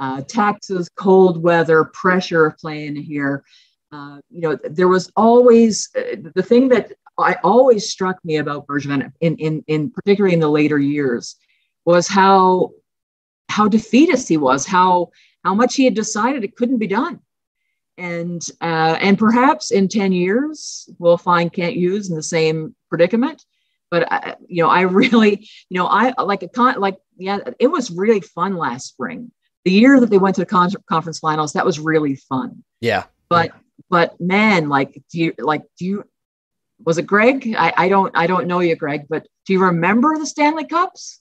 [0.02, 3.44] uh, taxes, cold weather, pressure of playing here.
[3.92, 8.68] Uh, you know, there was always uh, the thing that I always struck me about
[8.68, 11.36] Bergevin, in, in, in particularly in the later years,
[11.86, 12.72] was how
[13.50, 15.12] how defeatist he was, how
[15.44, 17.20] how much he had decided it couldn't be done,
[17.98, 23.44] and uh, and perhaps in ten years we'll find Kent Hughes in the same predicament.
[23.90, 27.68] But I, you know, I really, you know, I like a con like yeah, it
[27.68, 29.32] was really fun last spring
[29.64, 32.64] the year that they went to the con- conference finals, that was really fun.
[32.80, 33.06] Yeah.
[33.30, 33.52] But
[33.90, 36.04] but man, like do you like do you
[36.86, 37.54] was it Greg?
[37.58, 41.20] I, I don't I don't know you, Greg, but do you remember the Stanley Cups?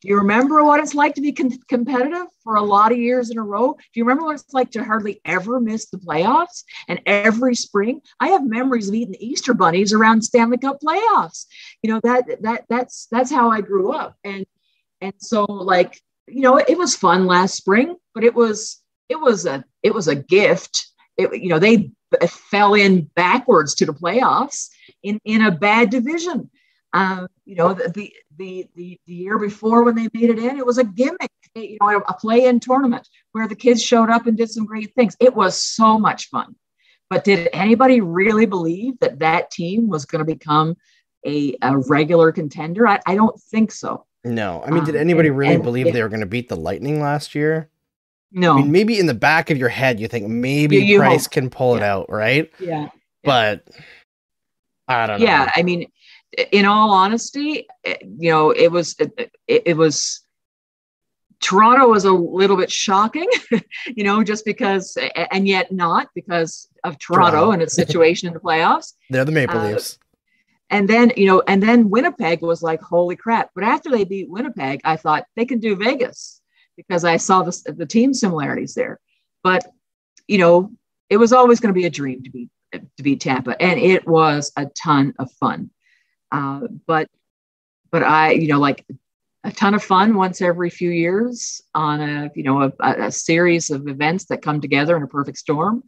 [0.00, 3.38] Do you remember what it's like to be competitive for a lot of years in
[3.38, 3.72] a row?
[3.72, 6.64] Do you remember what it's like to hardly ever miss the playoffs?
[6.88, 11.46] And every spring, I have memories of eating Easter bunnies around Stanley Cup playoffs.
[11.82, 14.44] You know that that that's that's how I grew up, and
[15.00, 19.46] and so like you know it, was fun last spring but it was it was
[19.46, 21.90] a it was a gift it, you know they
[22.50, 24.68] fell in backwards to the playoffs
[25.02, 26.50] in in a bad division.
[26.92, 30.64] Uh, you know the, the the the year before when they made it in it
[30.66, 34.50] was a gimmick you know a play-in tournament where the kids showed up and did
[34.50, 35.16] some great things.
[35.20, 36.54] It was so much fun.
[37.10, 40.76] But did anybody really believe that that team was going to become
[41.26, 42.88] a, a regular contender?
[42.88, 44.06] I, I don't think so.
[44.24, 44.62] No.
[44.66, 47.00] I mean, did Um, anybody really and- believe they were going to beat the Lightning
[47.00, 47.70] last year?
[48.34, 50.98] No I mean, maybe in the back of your head, you think maybe You- you
[50.98, 51.32] Price hope.
[51.32, 52.50] can pull it out, right?
[52.60, 52.88] yeah
[53.22, 53.66] But
[54.88, 55.24] I don't know.
[55.26, 55.90] yeah i mean
[56.52, 60.20] in all honesty you know it was it, it, it was
[61.40, 63.28] toronto was a little bit shocking
[63.96, 64.96] you know just because
[65.30, 67.50] and yet not because of toronto, Toronto.
[67.52, 69.98] and its situation in the playoffs They're the Maple Uh, Leafs.
[70.70, 74.28] and then you know and then winnipeg was like holy crap but after they beat
[74.30, 76.40] winnipeg i thought they can do vegas
[76.76, 79.00] because i saw the, the team similarities there
[79.42, 79.66] but
[80.26, 80.70] you know
[81.10, 84.06] it was always going to be a dream to be to be tampa and it
[84.06, 85.70] was a ton of fun
[86.32, 87.08] uh, but
[87.90, 88.84] but i you know like
[89.44, 93.70] a ton of fun once every few years on a you know a, a series
[93.70, 95.82] of events that come together in a perfect storm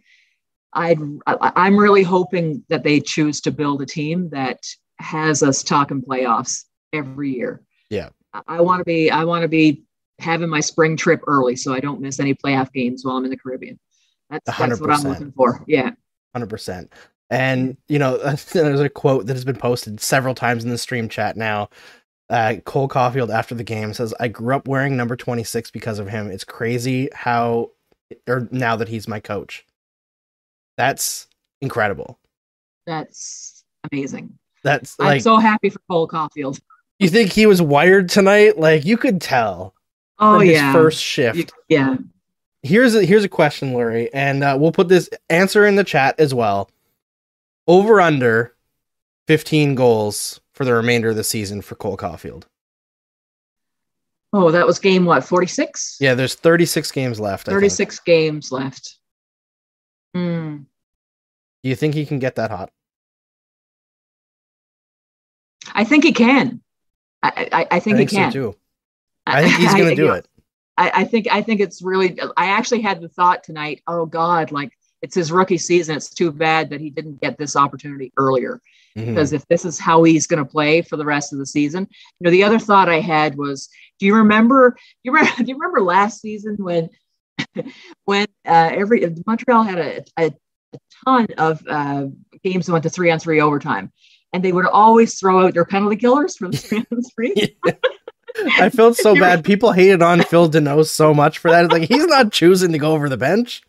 [0.77, 4.61] I'd, I- I'm really hoping that they choose to build a team that
[4.99, 7.62] has us talking playoffs every year.
[7.90, 8.11] Yeah.
[8.47, 9.84] I want to be, I want to be
[10.18, 13.30] having my spring trip early so I don't miss any playoff games while I'm in
[13.30, 13.78] the Caribbean.
[14.30, 15.04] That's, that's what I'm 100%.
[15.04, 15.62] looking for.
[15.66, 15.90] Yeah.
[16.34, 16.92] hundred percent.
[17.30, 18.16] And you know,
[18.52, 21.68] there's a quote that has been posted several times in the stream chat now.
[22.28, 26.08] Uh, Cole Caufield after the game says, "I grew up wearing number 26 because of
[26.08, 26.28] him.
[26.28, 27.70] It's crazy how,
[28.26, 29.64] or now that he's my coach,
[30.76, 31.28] that's
[31.60, 32.18] incredible.
[32.84, 33.62] That's
[33.92, 34.36] amazing.
[34.64, 36.60] That's I'm so happy for Cole Caufield.
[36.98, 38.58] you think he was wired tonight.
[38.58, 39.76] Like you could tell
[40.18, 40.72] Oh, his yeah.
[40.72, 41.38] first shift.
[41.38, 41.96] You- yeah.
[42.62, 46.18] here's a here's a question, Lori, and uh, we'll put this answer in the chat
[46.18, 46.70] as well.
[47.66, 48.54] Over under
[49.26, 52.44] 15 goals for the remainder of the season for Cole Caufield?
[54.32, 55.24] Oh, that was game what?
[55.24, 55.98] 46?
[56.00, 57.48] Yeah, there's 36 games left.
[57.48, 57.56] I think.
[57.56, 58.96] 36 games left.
[60.14, 60.58] Hmm.
[61.62, 62.70] Do you think he can get that hot?
[65.74, 66.60] I think he can.
[67.22, 68.32] I, I, I think, I think he can.
[68.32, 68.58] so too.
[69.27, 70.29] I think he's going to do you know, it.
[70.79, 72.18] I, I think I think it's really.
[72.37, 73.83] I actually had the thought tonight.
[73.87, 74.72] Oh God, like
[75.03, 75.97] it's his rookie season.
[75.97, 78.61] It's too bad that he didn't get this opportunity earlier.
[78.97, 79.07] Mhm.
[79.07, 81.87] Because if this is how he's going to play for the rest of the season,
[81.91, 83.68] you know, the other thought I had was,
[83.99, 84.77] do you remember?
[85.03, 85.33] You remember?
[85.45, 86.89] Do you remember last season when,
[88.05, 90.33] when uh, every Montreal had a, a,
[90.72, 92.07] a ton of uh,
[92.43, 93.93] games that went to three on three overtime,
[94.33, 97.57] and they would always throw out their penalty killers from three on three.
[98.61, 99.45] I felt so bad.
[99.45, 101.64] People hated on Phil Danault so much for that.
[101.64, 103.62] It's like he's not choosing to go over the bench.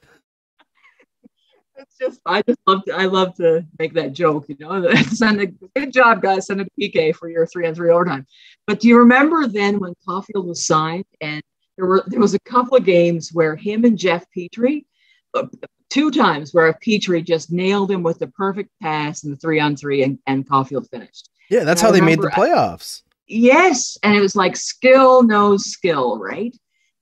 [1.78, 4.92] It's just I just love to I love to make that joke, you know.
[5.04, 6.48] Send a good job, guys.
[6.48, 8.26] Send a PK for your three on three overtime.
[8.66, 11.42] But do you remember then when Caufield was signed and
[11.78, 14.86] there were there was a couple of games where him and Jeff Petry,
[15.34, 15.48] uh,
[15.90, 19.76] two times where Petry just nailed him with the perfect pass in the three on
[19.76, 21.30] three and, and Caufield finished.
[21.50, 23.04] Yeah, that's I how they made the playoffs.
[23.28, 26.56] Yes, and it was like skill knows skill, right?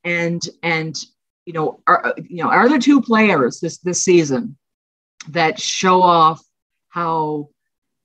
[0.04, 0.96] And and
[1.46, 4.58] you know, are you know, are there two players this this season
[5.30, 6.44] that show off
[6.90, 7.50] how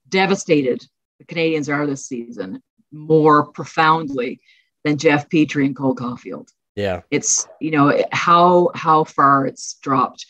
[0.08, 0.84] devastated
[1.18, 2.62] the Canadians are this season
[2.92, 4.40] more profoundly
[4.84, 6.48] than Jeff Petry and Cole Caufield?
[6.76, 10.26] Yeah, It's you know how how far it's dropped.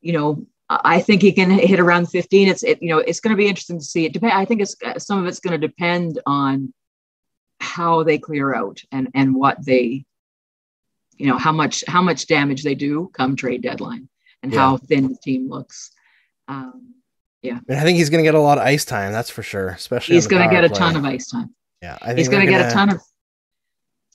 [0.00, 2.48] You know, I think he can hit around 15.
[2.48, 4.06] It's it, you know it's going to be interesting to see.
[4.06, 4.32] It depend.
[4.32, 6.72] I think it's uh, some of it's going to depend on
[7.60, 10.04] how they clear out and and what they,
[11.16, 14.08] you know, how much how much damage they do come trade deadline
[14.42, 14.58] and Yeah.
[14.60, 15.90] how thin the team looks.
[16.48, 16.94] Um,
[17.42, 19.12] yeah and I think he's going to get a lot of ice time.
[19.12, 19.68] That's for sure.
[19.68, 21.54] Especially he's going going to to get a ton of ice time.
[21.82, 22.96] Yeah, I think He's going to they're get a ton of.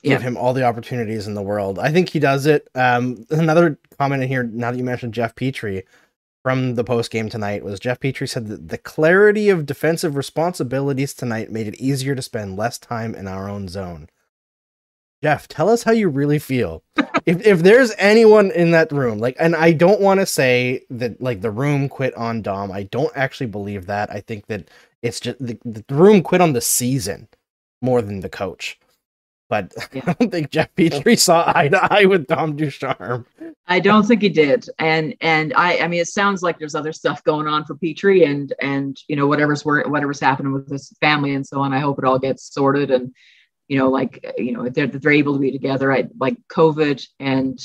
[0.04, 0.28] give Yeah.
[0.28, 1.80] him all the opportunities in the world.
[1.80, 2.68] I think he does it.
[2.76, 4.44] Um, another comment in here.
[4.44, 5.84] Now that you mentioned Jeff Petry
[6.46, 11.16] from the post game tonight was Jeff Petry said that the clarity of defensive responsibilities
[11.16, 14.08] tonight made it easier to spend less time in our own zone.
[15.24, 16.84] Jeff, tell us how you really feel.
[17.26, 21.20] if if there's anyone in that room, like, and I don't want to say that
[21.20, 22.72] like the room quit on Dom.
[22.72, 24.12] I don't actually believe that.
[24.12, 24.70] I think that
[25.02, 27.28] it's just the, the room quit on the season
[27.82, 28.78] more than the coach.
[29.50, 30.04] But Yeah.
[30.08, 33.26] I don't think Jeff Petry saw eye to eye with Dom Ducharme.
[33.68, 36.94] I don't think he did, and and I I mean it sounds like there's other
[36.94, 41.34] stuff going on for Petry and and you know whatever's whatever's happening with his family
[41.34, 41.74] and so on.
[41.74, 43.14] I hope it all gets sorted and
[43.68, 45.92] you know like you know they're they're able to be together.
[45.92, 47.60] I like COVID and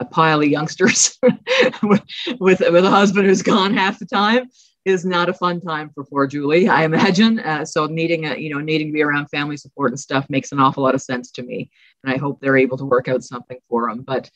[0.00, 1.18] a pile of youngsters
[1.82, 2.02] with
[2.40, 4.48] with with a husband who's gone half the time
[4.84, 6.68] is not a fun time for poor Julie.
[6.68, 7.38] I imagine.
[7.38, 10.52] Uh, so needing a you know needing to be around family support and stuff makes
[10.52, 11.70] an awful lot of sense to me,
[12.02, 14.02] and I hope they're able to work out something for him.
[14.02, 14.30] But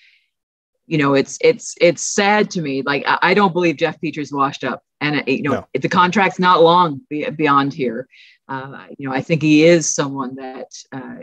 [0.86, 2.82] you know, it's it's it's sad to me.
[2.82, 5.66] Like I, I don't believe Jeff Petry's washed up, and uh, you know, No.
[5.80, 8.07] the contract's not long be, beyond here.
[8.49, 11.16] Uh, you know, I think he is someone that uh,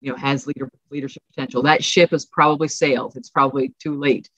[0.00, 1.62] you know has leader leadership potential.
[1.62, 3.16] That ship has probably sailed.
[3.16, 4.28] It's probably too late.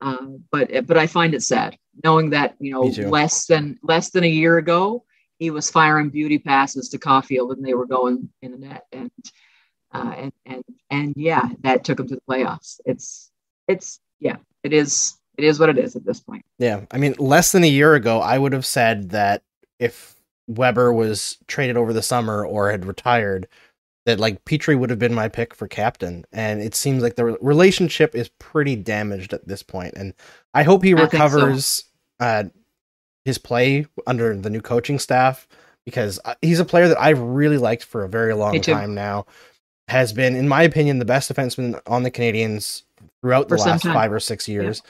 [0.00, 4.24] Uh, but but I find it sad knowing that you know less than less than
[4.24, 5.04] a year ago
[5.38, 9.10] he was firing beauty passes to Caufield and they were going in the net and
[9.92, 12.80] uh, and and and yeah, that took him to the playoffs.
[12.84, 13.30] It's
[13.66, 16.44] it's yeah, it is it is what it is at this point.
[16.58, 19.42] Yeah, I mean, less than a year ago, I would have said that
[19.78, 20.14] if
[20.46, 23.48] Weber was traded over the summer or had retired,
[24.06, 26.24] that like Petry would have been my pick for captain.
[26.32, 29.94] And it seems like the re- relationship is pretty damaged at this point.
[29.96, 30.14] And
[30.54, 31.18] I hope he I think so.
[31.18, 31.84] recovers
[32.18, 32.44] uh,
[33.24, 35.46] his play under the new coaching staff
[35.84, 39.26] because uh, he's a player that I've really liked for a very long time now.
[39.88, 42.84] Has been, in my opinion, the best defenseman on the Canadians
[43.20, 43.92] throughout the For some last time.
[43.94, 44.82] five or six years.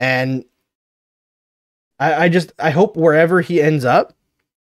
[0.00, 0.44] And
[2.00, 4.12] I, I just I hope wherever he ends up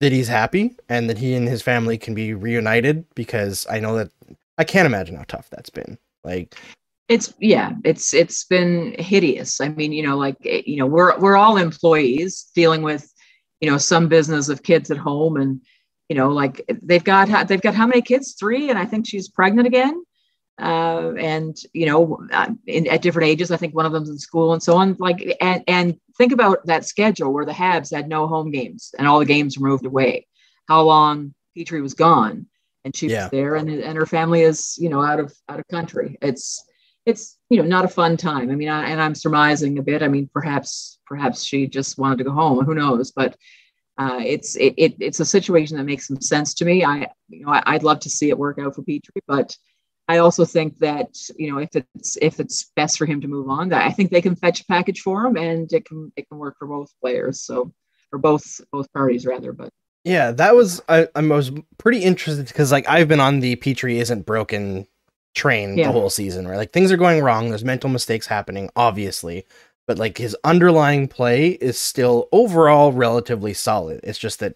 [0.01, 3.95] that he's happy and that he and his family can be reunited because I know
[3.95, 4.11] that
[4.57, 5.97] I can't imagine how tough that's been.
[6.23, 6.55] Like
[7.07, 9.61] It's yeah, it's it's been hideous.
[9.61, 13.11] I mean, you know, like eh, you know, we're we're all employees dealing with,
[13.59, 15.61] you know, some business of kids at home, and
[16.09, 18.35] you know, like they've got they've got how many kids?
[18.39, 20.03] Three, and I think she's pregnant again.
[20.61, 24.19] Uh, and you know, uh, in, at different ages, I think one of them's in
[24.19, 24.95] school and so on.
[24.99, 29.07] Like, and and think about that schedule where the Habs had no home games and
[29.07, 30.27] all the games were moved away.
[30.67, 32.45] How long Petry was gone,
[32.85, 33.23] and she Yeah.
[33.23, 36.17] was there, and and her family is you know out of out of country.
[36.21, 36.63] It's
[37.07, 38.51] it's you know not a fun time.
[38.51, 40.03] I mean, I, and I'm surmising a bit.
[40.03, 42.63] I mean, perhaps perhaps she just wanted to go home.
[42.63, 43.11] Who knows?
[43.11, 43.35] But
[43.97, 46.85] uh, it's it, it, it's a situation that makes some sense to me.
[46.85, 49.57] I you know I, would love to see it work out for petry but
[50.11, 53.47] I also think that you know if it's if it's best for him to move
[53.49, 56.27] on, that I think they can fetch a package for him, and it can it
[56.27, 57.41] can work for both players.
[57.41, 57.71] So
[58.09, 59.69] for both both parties rather, but.
[60.03, 64.01] Yeah, that was I, I was pretty interested because like I've been on the Petry
[64.01, 64.87] isn't broken
[65.35, 65.87] train Yeah.
[65.87, 66.57] the whole season, right?
[66.57, 69.45] Like things are going wrong, there's mental mistakes happening, obviously,
[69.87, 73.99] but like his underlying play is still overall relatively solid.
[74.03, 74.55] It's just that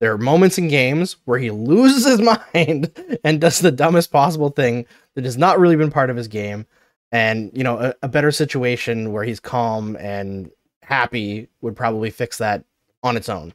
[0.00, 2.20] there are moments in games where he loses his
[2.54, 6.28] mind and does the dumbest possible thing that has not really been part of his
[6.28, 6.66] game.
[7.12, 10.50] And you know, a, a better situation where he's calm and
[10.82, 12.64] happy would probably fix that
[13.02, 13.54] on its own.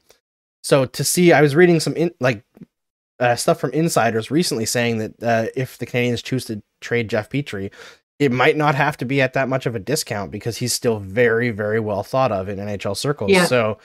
[0.63, 2.43] So to see, I was reading some in, like
[3.19, 7.29] uh, stuff from insiders recently saying that uh, if the Canadians choose to trade Jeff
[7.29, 7.71] Petry,
[8.19, 10.99] it might not have to be at that much of a discount because he's still
[10.99, 13.31] very, very well thought of in NHL circles.
[13.31, 13.45] Yeah.
[13.45, 13.79] So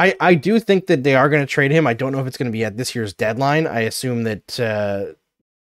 [0.00, 1.86] I I do think that they are going to trade him.
[1.86, 3.66] I don't know if it's going to be at this year's deadline.
[3.66, 5.12] I assume that uh,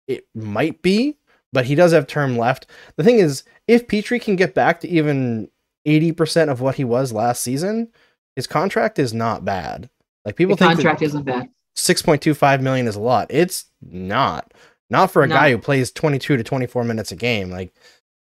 [0.07, 1.17] it might be,
[1.53, 2.67] but he does have term left.
[2.97, 5.49] The thing is, if Petry can get back to even
[5.85, 7.87] eighty percent of what he was last season,
[8.35, 9.89] his contract is not bad.
[10.25, 11.49] Like people the think contract isn't bad.
[11.75, 13.27] 6.25 million is a lot.
[13.29, 14.53] It's not.
[14.89, 15.35] Not for a No.
[15.35, 17.73] guy who plays 22 to 24 minutes a game like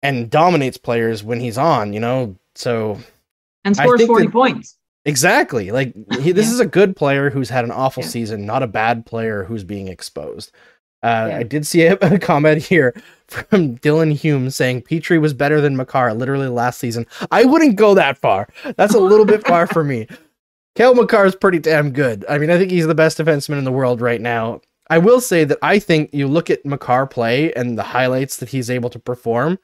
[0.04, 2.36] and dominates players when he's on, you know.
[2.56, 3.00] So
[3.64, 4.76] And scores 40 that- points.
[5.06, 5.72] Exactly.
[5.72, 6.54] Like he, this Yeah.
[6.54, 8.10] is a good player who's had an awful Yeah.
[8.10, 10.52] season, not a bad player who's being exposed.
[11.02, 11.38] Uh, Yeah.
[11.38, 12.94] I did see a, a comment here
[13.28, 17.06] from Dylan Hume saying Petry was better than Makar literally last season.
[17.32, 18.50] I wouldn't go that far.
[18.76, 20.08] That's a little bit far for me.
[20.76, 22.26] Kale Makar is pretty damn good.
[22.30, 24.62] I mean, I think he's the best defenseman in the world right now.
[24.90, 28.50] I will say that I think you look at Makar play and the highlights that
[28.50, 29.60] he's able to perform.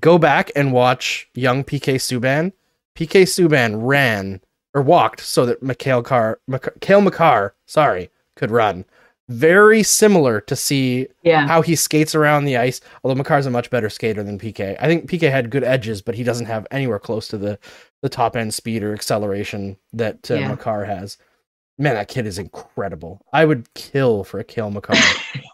[0.00, 2.52] Go back and watch young PK Subban.
[2.96, 4.40] PK Subban ran
[4.74, 8.84] or walked so that Mikhail Car, Mak- Kale Makar, sorry, could run.
[9.28, 11.46] Very similar to see Yeah.
[11.46, 12.80] how he skates around the ice.
[13.04, 14.76] Although Makar's a much better skater than PK.
[14.80, 17.58] I think PK had good edges, but he doesn't have anywhere close to the
[18.02, 20.48] the top end speed or acceleration that uh, Yeah.
[20.48, 21.16] Makar has.
[21.78, 23.24] Man, that kid is incredible.
[23.32, 24.94] I would kill for a Kale Makar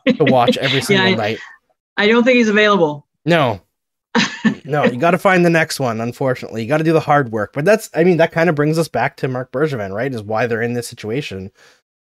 [0.07, 1.39] to watch every single I- night.
[1.99, 3.07] I don't think he's available.
[3.27, 3.61] No.
[4.65, 6.01] No, you got to find the next one.
[6.01, 7.53] Unfortunately, you got to do the hard work.
[7.53, 10.13] But that's, I mean, that kind of brings us back to Marc Bergevin, right?
[10.13, 11.51] Is why they're in this situation,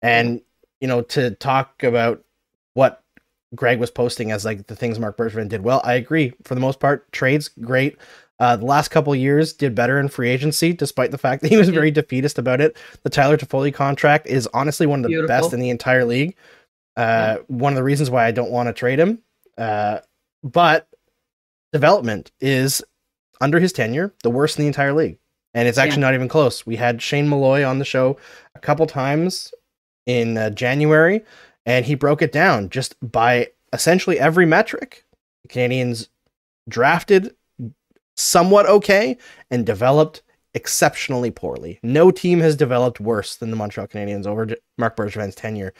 [0.01, 0.41] and
[0.79, 2.23] you know, to talk about
[2.73, 3.03] what
[3.55, 5.81] Greg was posting as like the things Marc Bergevin did well.
[5.83, 7.11] I agree for the most part.
[7.11, 7.97] Trades great.
[8.39, 11.57] Uh, the last couple years did better in free agency, despite the fact that he
[11.57, 12.75] was very defeatist about it.
[13.03, 15.27] The Tyler Toffoli contract is honestly one of the Beautiful.
[15.27, 16.35] best in the entire league.
[16.97, 19.19] Uh, One of the reasons why I don't want to trade him.
[19.57, 19.99] Uh,
[20.43, 20.87] but
[21.73, 22.83] development is
[23.39, 25.17] under his tenure the worst in the entire league,
[25.53, 26.65] and it's actually not even close.
[26.65, 28.17] We had Shane Malloy on the show
[28.55, 29.53] a couple times
[30.05, 31.21] in uh, January,
[31.65, 35.05] and he broke it down just by essentially every metric.
[35.43, 36.09] The Canadians
[36.69, 37.35] drafted
[38.15, 39.17] somewhat okay
[39.49, 40.21] and developed
[40.53, 41.79] exceptionally poorly.
[41.81, 44.47] No team has developed worse than the Montreal Canadiens over
[44.77, 45.73] Marc Bergevin's tenure.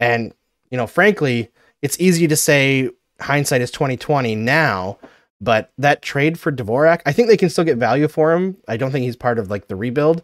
[0.00, 0.32] And
[0.70, 1.50] you know, frankly,
[1.82, 4.98] it's easy to say hindsight is 2020 now,
[5.40, 8.56] but that trade for Dvorak, I think they can still get value for him.
[8.66, 10.22] I don't think he's part of like the rebuild,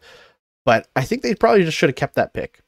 [0.65, 2.61] but I think they probably just should have kept that pick.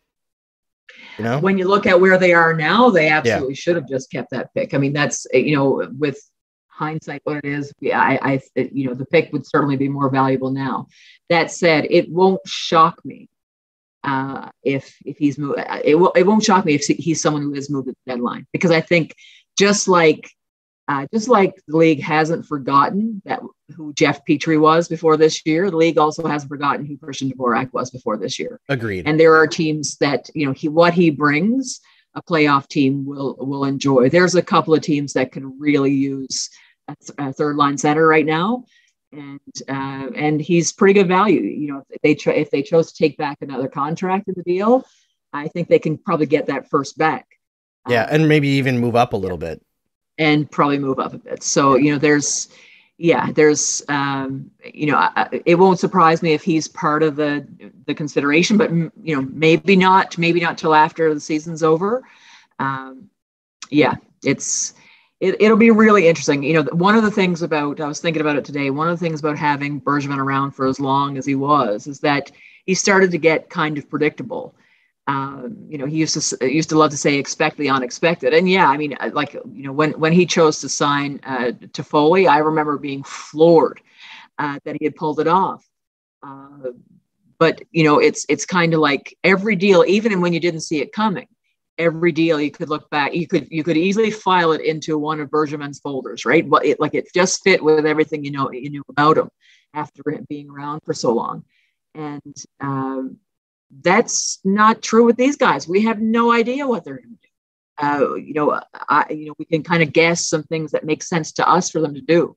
[1.19, 1.39] You know?
[1.41, 4.53] When you look at where they are now, they absolutely should have just kept that
[4.55, 4.75] pick.
[4.75, 6.19] I mean, that's uh, you know, with
[6.69, 7.73] hindsight, what it is.
[7.81, 10.87] Yeah, I, I, it- you know, the pick would certainly be more valuable now.
[11.31, 13.29] That said, it won't shock me
[14.05, 15.59] uh, if if he's moved.
[15.85, 16.13] It will.
[16.15, 18.81] It won't shock me if he's someone who has moved at the deadline because I
[18.81, 19.15] think
[19.59, 20.31] just like.
[20.89, 23.41] Uh, just like the league hasn't forgotten that
[23.77, 27.73] who Jeff Petry was before this year, the league also hasn't forgotten who Christian Dvorak
[27.73, 28.61] was before this year.
[28.69, 29.07] Agreed.
[29.09, 31.81] and there are teams that you know he what he brings
[32.15, 34.09] a playoff team will will enjoy.
[34.09, 36.49] There's a couple of teams that can really use
[36.89, 38.65] a, th- a third line center right now.
[39.13, 41.41] And uh, and he's pretty good value.
[41.43, 44.43] You know if they cho- if they chose to take back another contract in the
[44.45, 44.87] deal
[45.33, 47.27] i think they can probably get that first back.
[47.89, 49.61] Yeah, Um, and maybe even move up a little bit.
[50.19, 51.43] And probably move up a bit.
[51.43, 52.49] So, you know, there's,
[52.99, 57.47] yeah, there's, um, you know, I, it won't surprise me if he's part of the
[57.85, 62.03] the consideration, but you know, maybe not, maybe not till after the season's over.
[62.59, 63.11] Um,
[63.71, 63.95] yeah,
[64.25, 64.75] it's
[65.21, 66.43] it, it'll be really interesting.
[66.43, 68.71] You know, one of the things about I was thinking about it today.
[68.71, 72.01] One of the things about having Bergevin around for as long as he was is
[72.01, 72.31] that
[72.65, 74.55] he started to get kind of predictable
[75.09, 78.49] um, you know, he used to used to love to say expect the unexpected, and
[78.51, 82.29] yeah, I mean, uh, like you know, when when he chose to sign uh, Toffoli,
[82.29, 83.81] I remember being floored
[84.39, 85.65] uh, that he had pulled it off.
[86.23, 86.71] Uh,
[87.39, 90.81] but you know, it's it's kind of like every deal, even when you didn't see
[90.81, 91.29] it coming,
[91.79, 95.21] every deal you could look back, you could you could easily file it into one
[95.21, 96.49] of Bergevin's folders, right?
[96.49, 99.31] But it like it just fit with everything you know you knew about him
[99.73, 101.45] after being around for so long,
[101.95, 103.19] and um,
[103.83, 105.69] that's not true with these guys.
[105.69, 107.27] We have no idea what they're going to do.
[107.79, 111.03] Uh, you know, I, you know, we can kind of guess some things that make
[111.03, 112.37] sense to us for them to do,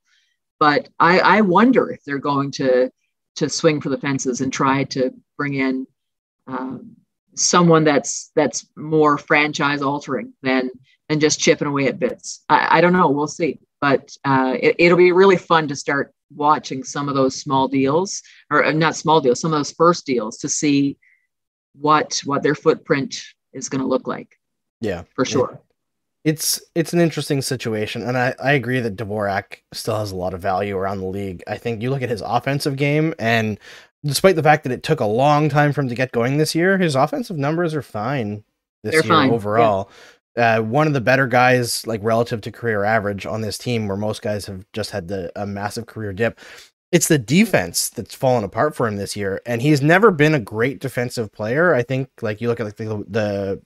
[0.59, 2.91] but I, I wonder if they're going to
[3.37, 5.87] to swing for the fences and try to bring in
[6.47, 6.97] um,
[7.35, 10.69] someone that's that's more franchise altering than
[11.07, 12.43] than just chipping away at bits.
[12.49, 13.09] I, I don't know.
[13.09, 13.59] We'll see.
[13.81, 18.21] But uh, it, will be really fun to start watching some of those small deals,
[18.51, 20.97] or uh, not small deals, some of those first deals to see
[21.79, 23.23] what what their footprint
[23.53, 24.39] is going to look like.
[24.81, 25.59] Yeah, for sure.
[26.25, 30.33] It's it's an interesting situation, and I, I agree that Dvorak still has a lot
[30.33, 31.43] of value around the league.
[31.47, 33.57] I think you look at his offensive game, and
[34.03, 36.53] despite the fact that it took a long time for him to get going this
[36.53, 38.43] year, his offensive numbers are fine
[38.83, 39.31] this They're year fine.
[39.31, 39.89] overall.
[40.37, 40.57] Yeah.
[40.57, 43.97] Uh, one of the better guys, like relative to career average on this team, where
[43.97, 46.39] most guys have just had the, a massive career dip
[46.91, 50.39] it's the defense that's fallen apart for him this year, and he's never been a
[50.39, 51.73] great defensive player.
[51.73, 53.61] I think like you look at like the, the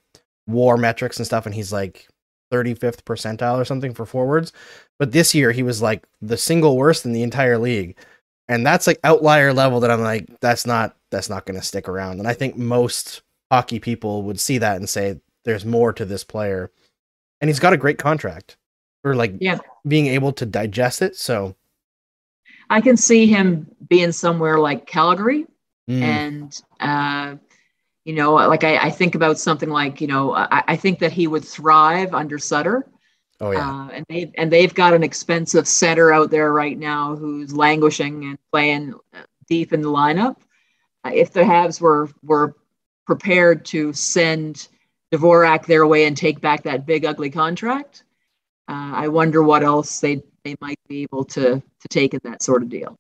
[0.47, 2.07] war metrics and stuff, and he's like
[2.53, 4.53] 35th percentile or something for forwards.
[4.99, 7.97] But this year he was like the single worst in the entire league.
[8.47, 12.19] And that's like outlier level that I'm like, that's not that's not gonna stick around.
[12.19, 16.23] And I think most hockey people would see that and say there's more to this
[16.23, 16.71] player.
[17.41, 18.57] And he's got a great contract
[19.01, 19.59] for like yeah.
[19.87, 21.15] being able to digest it.
[21.15, 21.55] So
[22.73, 25.45] I can see him being somewhere like Calgary,
[25.87, 26.01] mm.
[26.01, 27.35] and uh,
[28.03, 31.11] you know, like I, I, think about something like you know, I, I, think that
[31.11, 32.87] he would thrive under Sutter.
[33.39, 37.15] Oh yeah, uh, and they and they've got an expensive center out there right now
[37.15, 38.95] who's languishing and playing
[39.47, 40.37] deep in the lineup.
[41.05, 42.55] Uh, if the Habs were were
[43.05, 44.67] prepared to send
[45.13, 48.03] Dvorak their way and take back that big ugly contract,
[48.67, 52.43] uh, I wonder what else they they might be able to to take in that
[52.43, 52.97] sort of deal.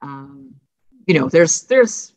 [0.00, 0.54] Um,
[1.06, 2.14] you know, there's there's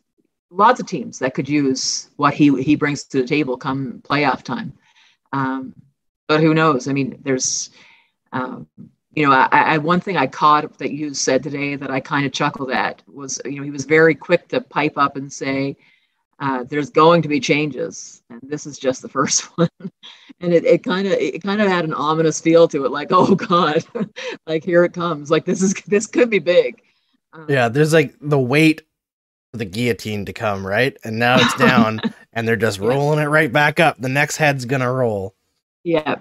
[0.50, 4.42] lots of teams that could use what he he brings to the table come playoff
[4.42, 4.72] time.
[5.32, 5.74] Um,
[6.28, 6.88] but who knows?
[6.88, 7.70] I mean, there's
[8.32, 8.66] um,
[9.16, 12.26] you know, I, I, one thing I caught that you said today that I kind
[12.26, 15.76] of chuckled at was, you know, he was very quick to pipe up and say,
[16.38, 19.68] uh, "There's going to be changes, and this is just the first one."
[20.40, 23.08] and it, it kind of it kind of had an ominous feel to it like
[23.12, 23.84] oh god
[24.46, 25.30] like here it comes.
[25.30, 26.82] Like this is this could be big.
[27.32, 28.82] Um, yeah there's like the weight
[29.50, 30.96] for the guillotine to come right?
[31.04, 32.00] And now it's down
[32.32, 33.96] and they're just rolling it right back up.
[33.98, 35.34] The next head's gonna roll.
[35.84, 36.16] Yeah.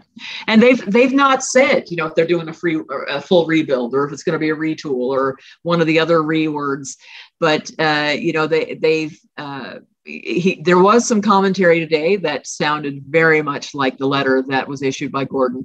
[0.48, 3.94] And they've they've not said you know if they're doing a free a full rebuild
[3.96, 6.98] or if it's going to be a retool or one of the other rewords.
[7.40, 13.04] But uh you know they they've uh he, there was some commentary today that sounded
[13.08, 15.64] very much like the letter that was issued by Gorton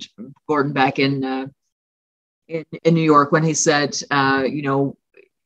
[0.49, 1.47] Gorton back in uh,
[2.49, 4.97] in, in, New York when he said, uh, you know,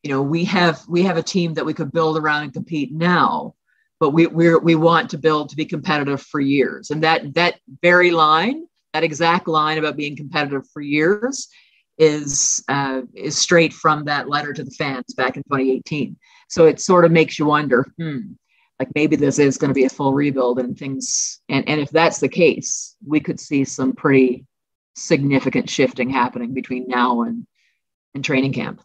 [0.03, 2.93] you know, we have we have a team that we could build around and compete
[2.93, 3.55] now,
[3.99, 6.91] but we we we want to build to be competitive for years.
[6.91, 11.49] And that that very line, that exact line about being competitive for years,
[11.99, 16.17] is uh, is straight from that letter to the fans back in 2018.
[16.49, 18.21] So it sort of makes you wonder, hmm,
[18.79, 21.91] like maybe this is going to be a full rebuild and things and, and if
[21.91, 24.45] that's the case we could see some pretty
[24.95, 27.47] significant shifting happening between now and
[28.15, 28.81] and training camp.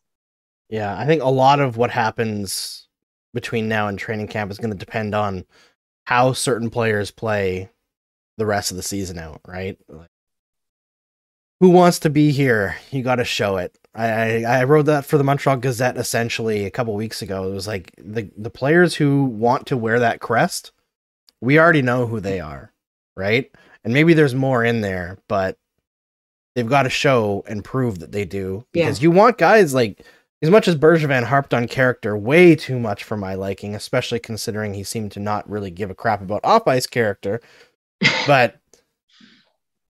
[0.69, 2.87] Yeah i think a lot of what happens
[3.33, 5.45] between now and training camp is going to depend on
[6.05, 7.69] how certain players play
[8.37, 9.77] the rest of the season out right?
[9.87, 10.09] Like,
[11.59, 15.17] who wants to be here you got to show it I, I wrote that for
[15.17, 17.49] the Montreal Gazette essentially a couple weeks ago.
[17.49, 20.71] It was like the the players who want to wear that crest,
[21.41, 22.71] we already know who they are,
[23.17, 23.51] right?
[23.83, 25.57] And maybe there's more in there, but
[26.55, 29.03] they've got to show and prove that they do because yeah.
[29.03, 30.05] you want guys like
[30.41, 34.73] as much as Bergevin harped on character way too much for my liking, especially considering
[34.73, 37.41] he seemed to not really give a crap about off ice character.
[38.27, 38.61] but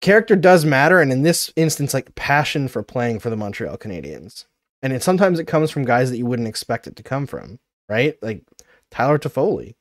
[0.01, 4.45] character does matter, and in this instance, like passion for playing for the Montreal Canadiens.
[4.81, 7.59] And it sometimes it comes from guys that you wouldn't expect it to come from,
[7.89, 8.17] right?
[8.21, 8.43] Like
[8.91, 9.75] Tyler Toffoli.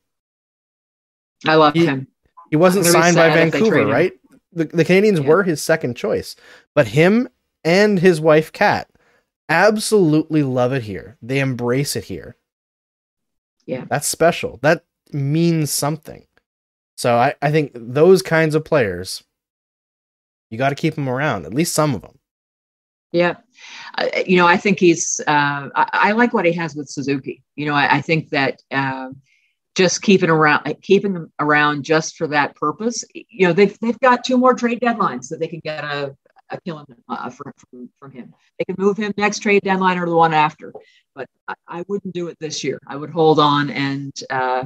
[1.45, 2.07] I love he, him.
[2.49, 4.13] He wasn't signed by Vancouver, right?
[4.53, 5.27] The, the Canadiens yeah.
[5.27, 6.35] were his second choice,
[6.73, 7.29] but him
[7.63, 8.89] and his wife Kat
[9.49, 11.17] absolutely love it here.
[11.21, 12.35] They embrace it here.
[13.65, 13.85] Yeah.
[13.89, 14.59] That's special.
[14.63, 16.25] That means something.
[16.95, 19.23] So I, I think those kinds of players
[20.49, 22.17] you got to keep him around, at least some of them.
[23.11, 23.35] Yeah.
[23.97, 27.43] Uh, you know, I think he's, uh, I, I, like what he has with Suzuki.
[27.55, 29.09] You know, I, I think that, uh,
[29.77, 33.05] just keeping around keeping them around just for that purpose.
[33.13, 36.15] You know, they've they've got two more trade deadlines that they can get a,
[36.49, 38.33] a killing uh, from, from from him.
[38.57, 40.73] They can move him next trade deadline or the one after,
[41.13, 42.79] but I, I wouldn't do it this year.
[42.87, 44.65] I would hold on and uh,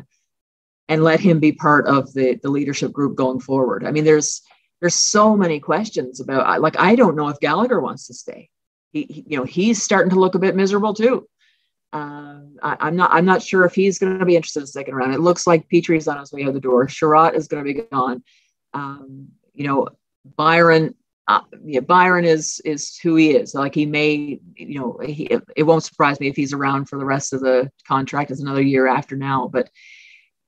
[0.88, 3.86] and let him be part of the the leadership group going forward.
[3.86, 4.42] I mean, there's
[4.82, 8.50] there's so many questions about like I don't know if Gallagher wants to stay.
[8.92, 11.28] He, he you know he's starting to look a bit miserable too.
[11.94, 14.68] Um, I, am not I'm not sure if he's going to be interested in the
[14.68, 15.14] second round.
[15.14, 16.88] It looks like Petry's on his way out the door.
[16.88, 18.24] Chiarot is going to be gone.
[18.74, 19.88] Um, you know
[20.36, 20.96] Byron.
[21.28, 23.54] Uh, yeah, Byron is is who he is.
[23.54, 26.98] Like he may, you know, he, it, it won't surprise me if he's around for
[26.98, 28.32] the rest of the contract.
[28.32, 29.70] Is another year after now, but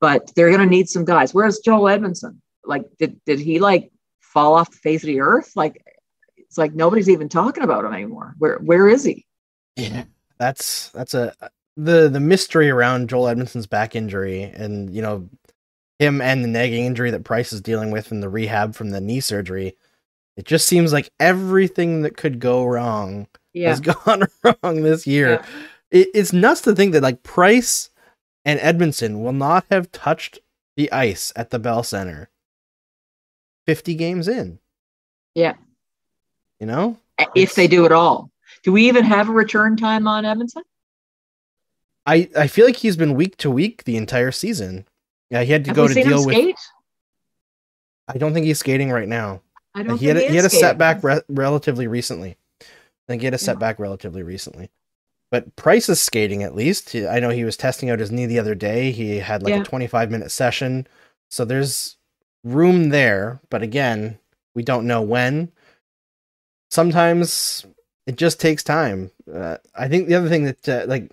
[0.01, 1.34] but they're going to need some guys.
[1.34, 2.38] Where's Joel Edmundson?
[2.65, 3.92] Like, did did he like
[4.34, 5.53] fall off the face of the earth?
[5.55, 5.84] Like,
[6.38, 8.36] it's like nobody's even talking about him anymore.
[8.39, 9.25] Where where is he?
[9.75, 10.03] Yeah,
[10.38, 11.34] that's that's a
[11.77, 15.29] the the mystery around Joel Edmundson's back injury, and you know
[15.99, 19.01] him and the nagging injury that Price is dealing with in the rehab from the
[19.01, 19.75] knee surgery.
[20.36, 25.29] It just seems like everything that could go wrong Yeah, has gone wrong this year.
[25.34, 25.45] Yeah.
[25.91, 27.89] It, it's nuts to think that like Price
[28.43, 30.39] and Edmundson will not have touched
[30.75, 32.29] the ice at the Bell Center
[33.66, 34.59] 50 games in.
[35.36, 35.53] Yeah.
[36.59, 36.97] You know?
[37.36, 38.30] if they do it all.
[38.64, 40.64] Do we even have a return time on Edmundson?
[42.05, 44.86] I, I feel like he's been week to week the entire season.
[45.30, 46.36] Yeah, he had to Have go to deal with.
[46.36, 46.55] skate?
[48.07, 49.41] I don't think he's skating right now.
[49.74, 52.38] I don't He had a, he had a setback re- relatively recently.
[52.61, 52.66] I
[53.07, 53.45] think he had a Yeah.
[53.45, 54.70] setback relatively recently.
[55.32, 56.93] But Price is skating at least.
[56.95, 58.91] I know he was testing out his knee the other day.
[58.91, 59.61] He had like Yeah.
[59.61, 60.86] a 25 minute session.
[61.30, 61.97] So there's
[62.43, 63.41] room there.
[63.49, 64.19] But again,
[64.55, 65.51] we don't know when.
[66.71, 67.65] Sometimes
[68.07, 69.11] it just takes time.
[69.31, 71.11] Uh, I think the other thing that, uh, like,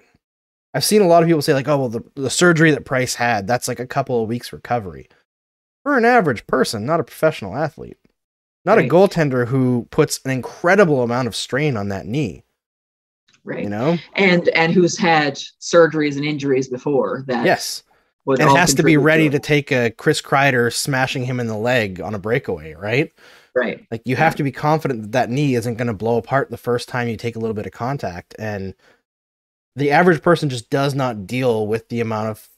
[0.72, 3.16] I've seen a lot of people say, like, oh, well, the, the surgery that Price
[3.16, 5.08] had, that's like a couple of weeks recovery.
[5.82, 7.96] For an average person, not a professional athlete
[8.64, 8.86] not Right.
[8.90, 12.44] a goaltender who puts an incredible amount of strain on that knee.
[13.44, 13.64] right?
[13.64, 17.46] You know, And and who's had surgeries and injuries before that?
[17.46, 17.82] yes,
[18.30, 19.32] would and has to be ready it.
[19.32, 23.12] to take a Chris Kreider smashing him in the leg on a breakaway, right?
[23.54, 23.86] right.
[23.90, 26.56] Like you have to be confident that that knee isn't going to blow apart the
[26.56, 28.74] first time you take a little bit of contact, and
[29.76, 32.48] the average person just does not deal with the amount of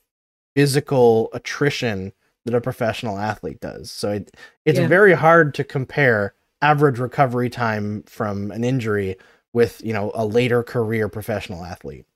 [0.55, 2.13] physical attrition
[2.45, 3.91] that a professional athlete does.
[3.91, 4.89] So it, it's Yeah.
[4.89, 9.17] very hard to compare average recovery time from an injury
[9.53, 12.07] with, you know, a later career professional athlete.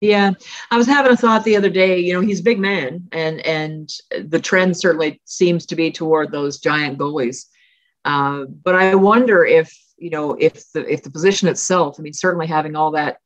[0.00, 0.32] Yeah,
[0.70, 2.00] I was having a thought the other day.
[2.00, 3.90] You know, he's a big man, and and
[4.28, 7.46] the trend certainly seems to be toward those giant goalies.
[8.04, 11.96] Uh, but I wonder if you know if the if the position itself.
[11.98, 13.20] I mean, certainly having all that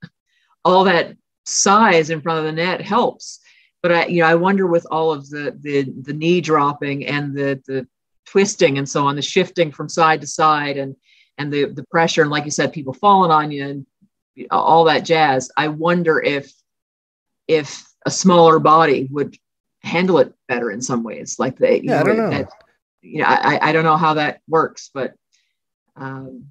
[0.64, 3.40] all that size in front of the net helps.
[3.82, 7.34] But I you know I wonder with all of the the the knee dropping and
[7.34, 7.88] the the
[8.26, 10.94] twisting and so on, the shifting from side to side and
[11.36, 13.86] and the the pressure and like you said, people falling on you and
[14.52, 15.50] all that jazz.
[15.56, 16.52] I wonder if
[17.50, 19.36] if a smaller body would
[19.82, 21.36] handle it better in some ways.
[21.38, 22.30] Like they, you Yeah, I don't know.
[22.30, 22.48] That,
[23.02, 25.14] you know, I, I don't know how that works, but
[25.96, 26.46] um,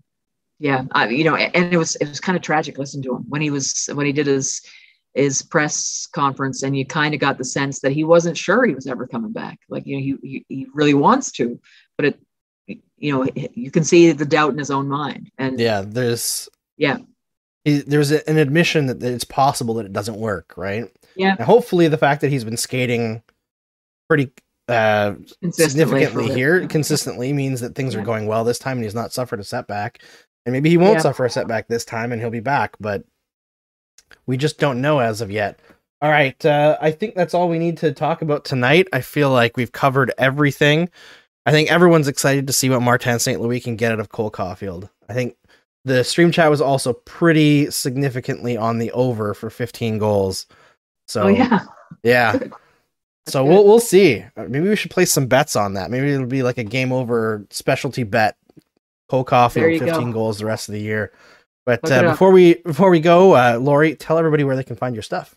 [0.59, 3.25] yeah, I, you know, and it was it was kind of tragic Listen to him
[3.29, 4.61] when he was when he did his
[5.13, 8.75] his press conference, and you kind of got the sense that he wasn't sure he
[8.75, 9.59] was ever coming back.
[9.69, 11.59] Like you know, he he, he really wants to,
[11.97, 12.19] but it,
[12.97, 16.97] you know, you can see the doubt in his own mind, and Yeah, there's Yeah.
[17.65, 20.89] He- there's an admission that it's possible that it doesn't work, right?
[21.15, 21.35] Yeah.
[21.37, 23.21] And hopefully the fact that he's been skating
[24.07, 24.31] pretty
[24.67, 25.15] uh
[25.51, 29.39] significantly here consistently means that things are going well this time and he's not suffered
[29.39, 29.99] a setback.
[30.45, 31.01] And maybe he won't Yeah.
[31.01, 33.03] suffer a setback this time and he'll be back but
[34.25, 35.59] we just don't know as of yet.
[36.01, 38.87] All right uh, i think that's all we need to talk about tonight.
[38.93, 40.89] I feel like we've covered everything.
[41.45, 44.31] I think everyone's excited to see what martin st louis can get out of cole
[44.31, 44.89] caufield.
[45.09, 45.35] I think
[45.89, 50.45] the stream chat was also pretty significantly on the over for 15 goals
[51.09, 51.61] so Oh yeah.
[52.03, 52.39] yeah.
[53.27, 53.49] So good.
[53.49, 54.25] we'll we'll see.
[54.35, 55.91] Uh, Maybe we should place some bets on that.
[55.91, 58.37] Maybe it'll be like a game over specialty bet.
[59.11, 60.11] There Caufield, 15 go.
[60.13, 61.11] goals the rest of the year.
[61.65, 64.95] But uh, before we before we go, uh, Lori, tell everybody where they can find
[64.95, 65.35] your stuff.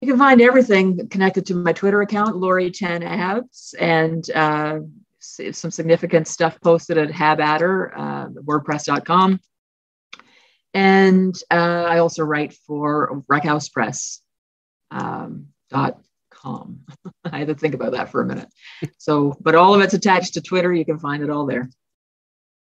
[0.00, 4.80] You can find everything connected to my Twitter account, Lori 10 Abs, and uh,
[5.20, 9.40] some significant stuff posted at Habatter, uh, WordPress.com.
[10.74, 14.20] And uh, I also write for Wreckhouse Press.
[14.90, 16.00] Um, dot
[16.30, 16.80] com.
[17.24, 18.48] I had to think about that for a minute.
[18.98, 20.72] So, but all of it's attached to Twitter.
[20.72, 21.70] You can find it all there.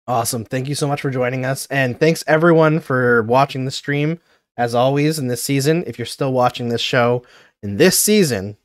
[0.08, 0.45] Awesome.
[0.45, 1.68] Thank you so much for joining us.
[1.68, 4.20] And thanks everyone for watching the stream.
[4.56, 7.24] As always in this season, if you're still watching this show
[7.62, 8.58] in this season,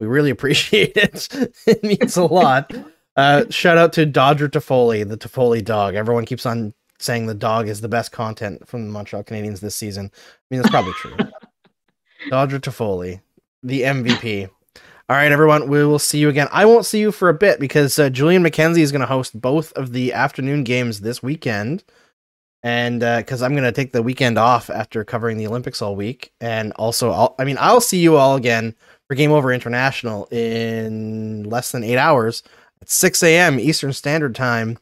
[0.00, 1.28] We really appreciate it.
[1.66, 2.70] it means a lot.
[3.16, 5.94] Uh, shout out to Dodger Toffoli, the Toffoli dog.
[5.94, 9.76] Everyone keeps on saying the dog is the best content from the Montreal Canadiens this
[9.76, 10.10] season.
[10.14, 11.16] I mean, that's probably true.
[12.30, 13.20] Dodger Toffoli,
[13.62, 14.48] the MVP.
[15.08, 16.48] All right, everyone, we will see you again.
[16.50, 19.38] I won't see you for a bit because uh, Julian McKenzie is going to host
[19.38, 21.84] both of the afternoon games this weekend.
[22.62, 26.32] And because I'm going to take the weekend off after covering the Olympics all week.
[26.40, 28.74] And also, I'll, I mean, I'll see you all again
[29.06, 32.42] for Game Over International in less than eight hours
[32.84, 33.58] at 6 a.m.
[33.58, 34.78] Eastern Standard Time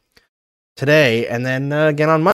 [0.75, 1.25] today.
[1.25, 2.21] And then uh, again on Monday.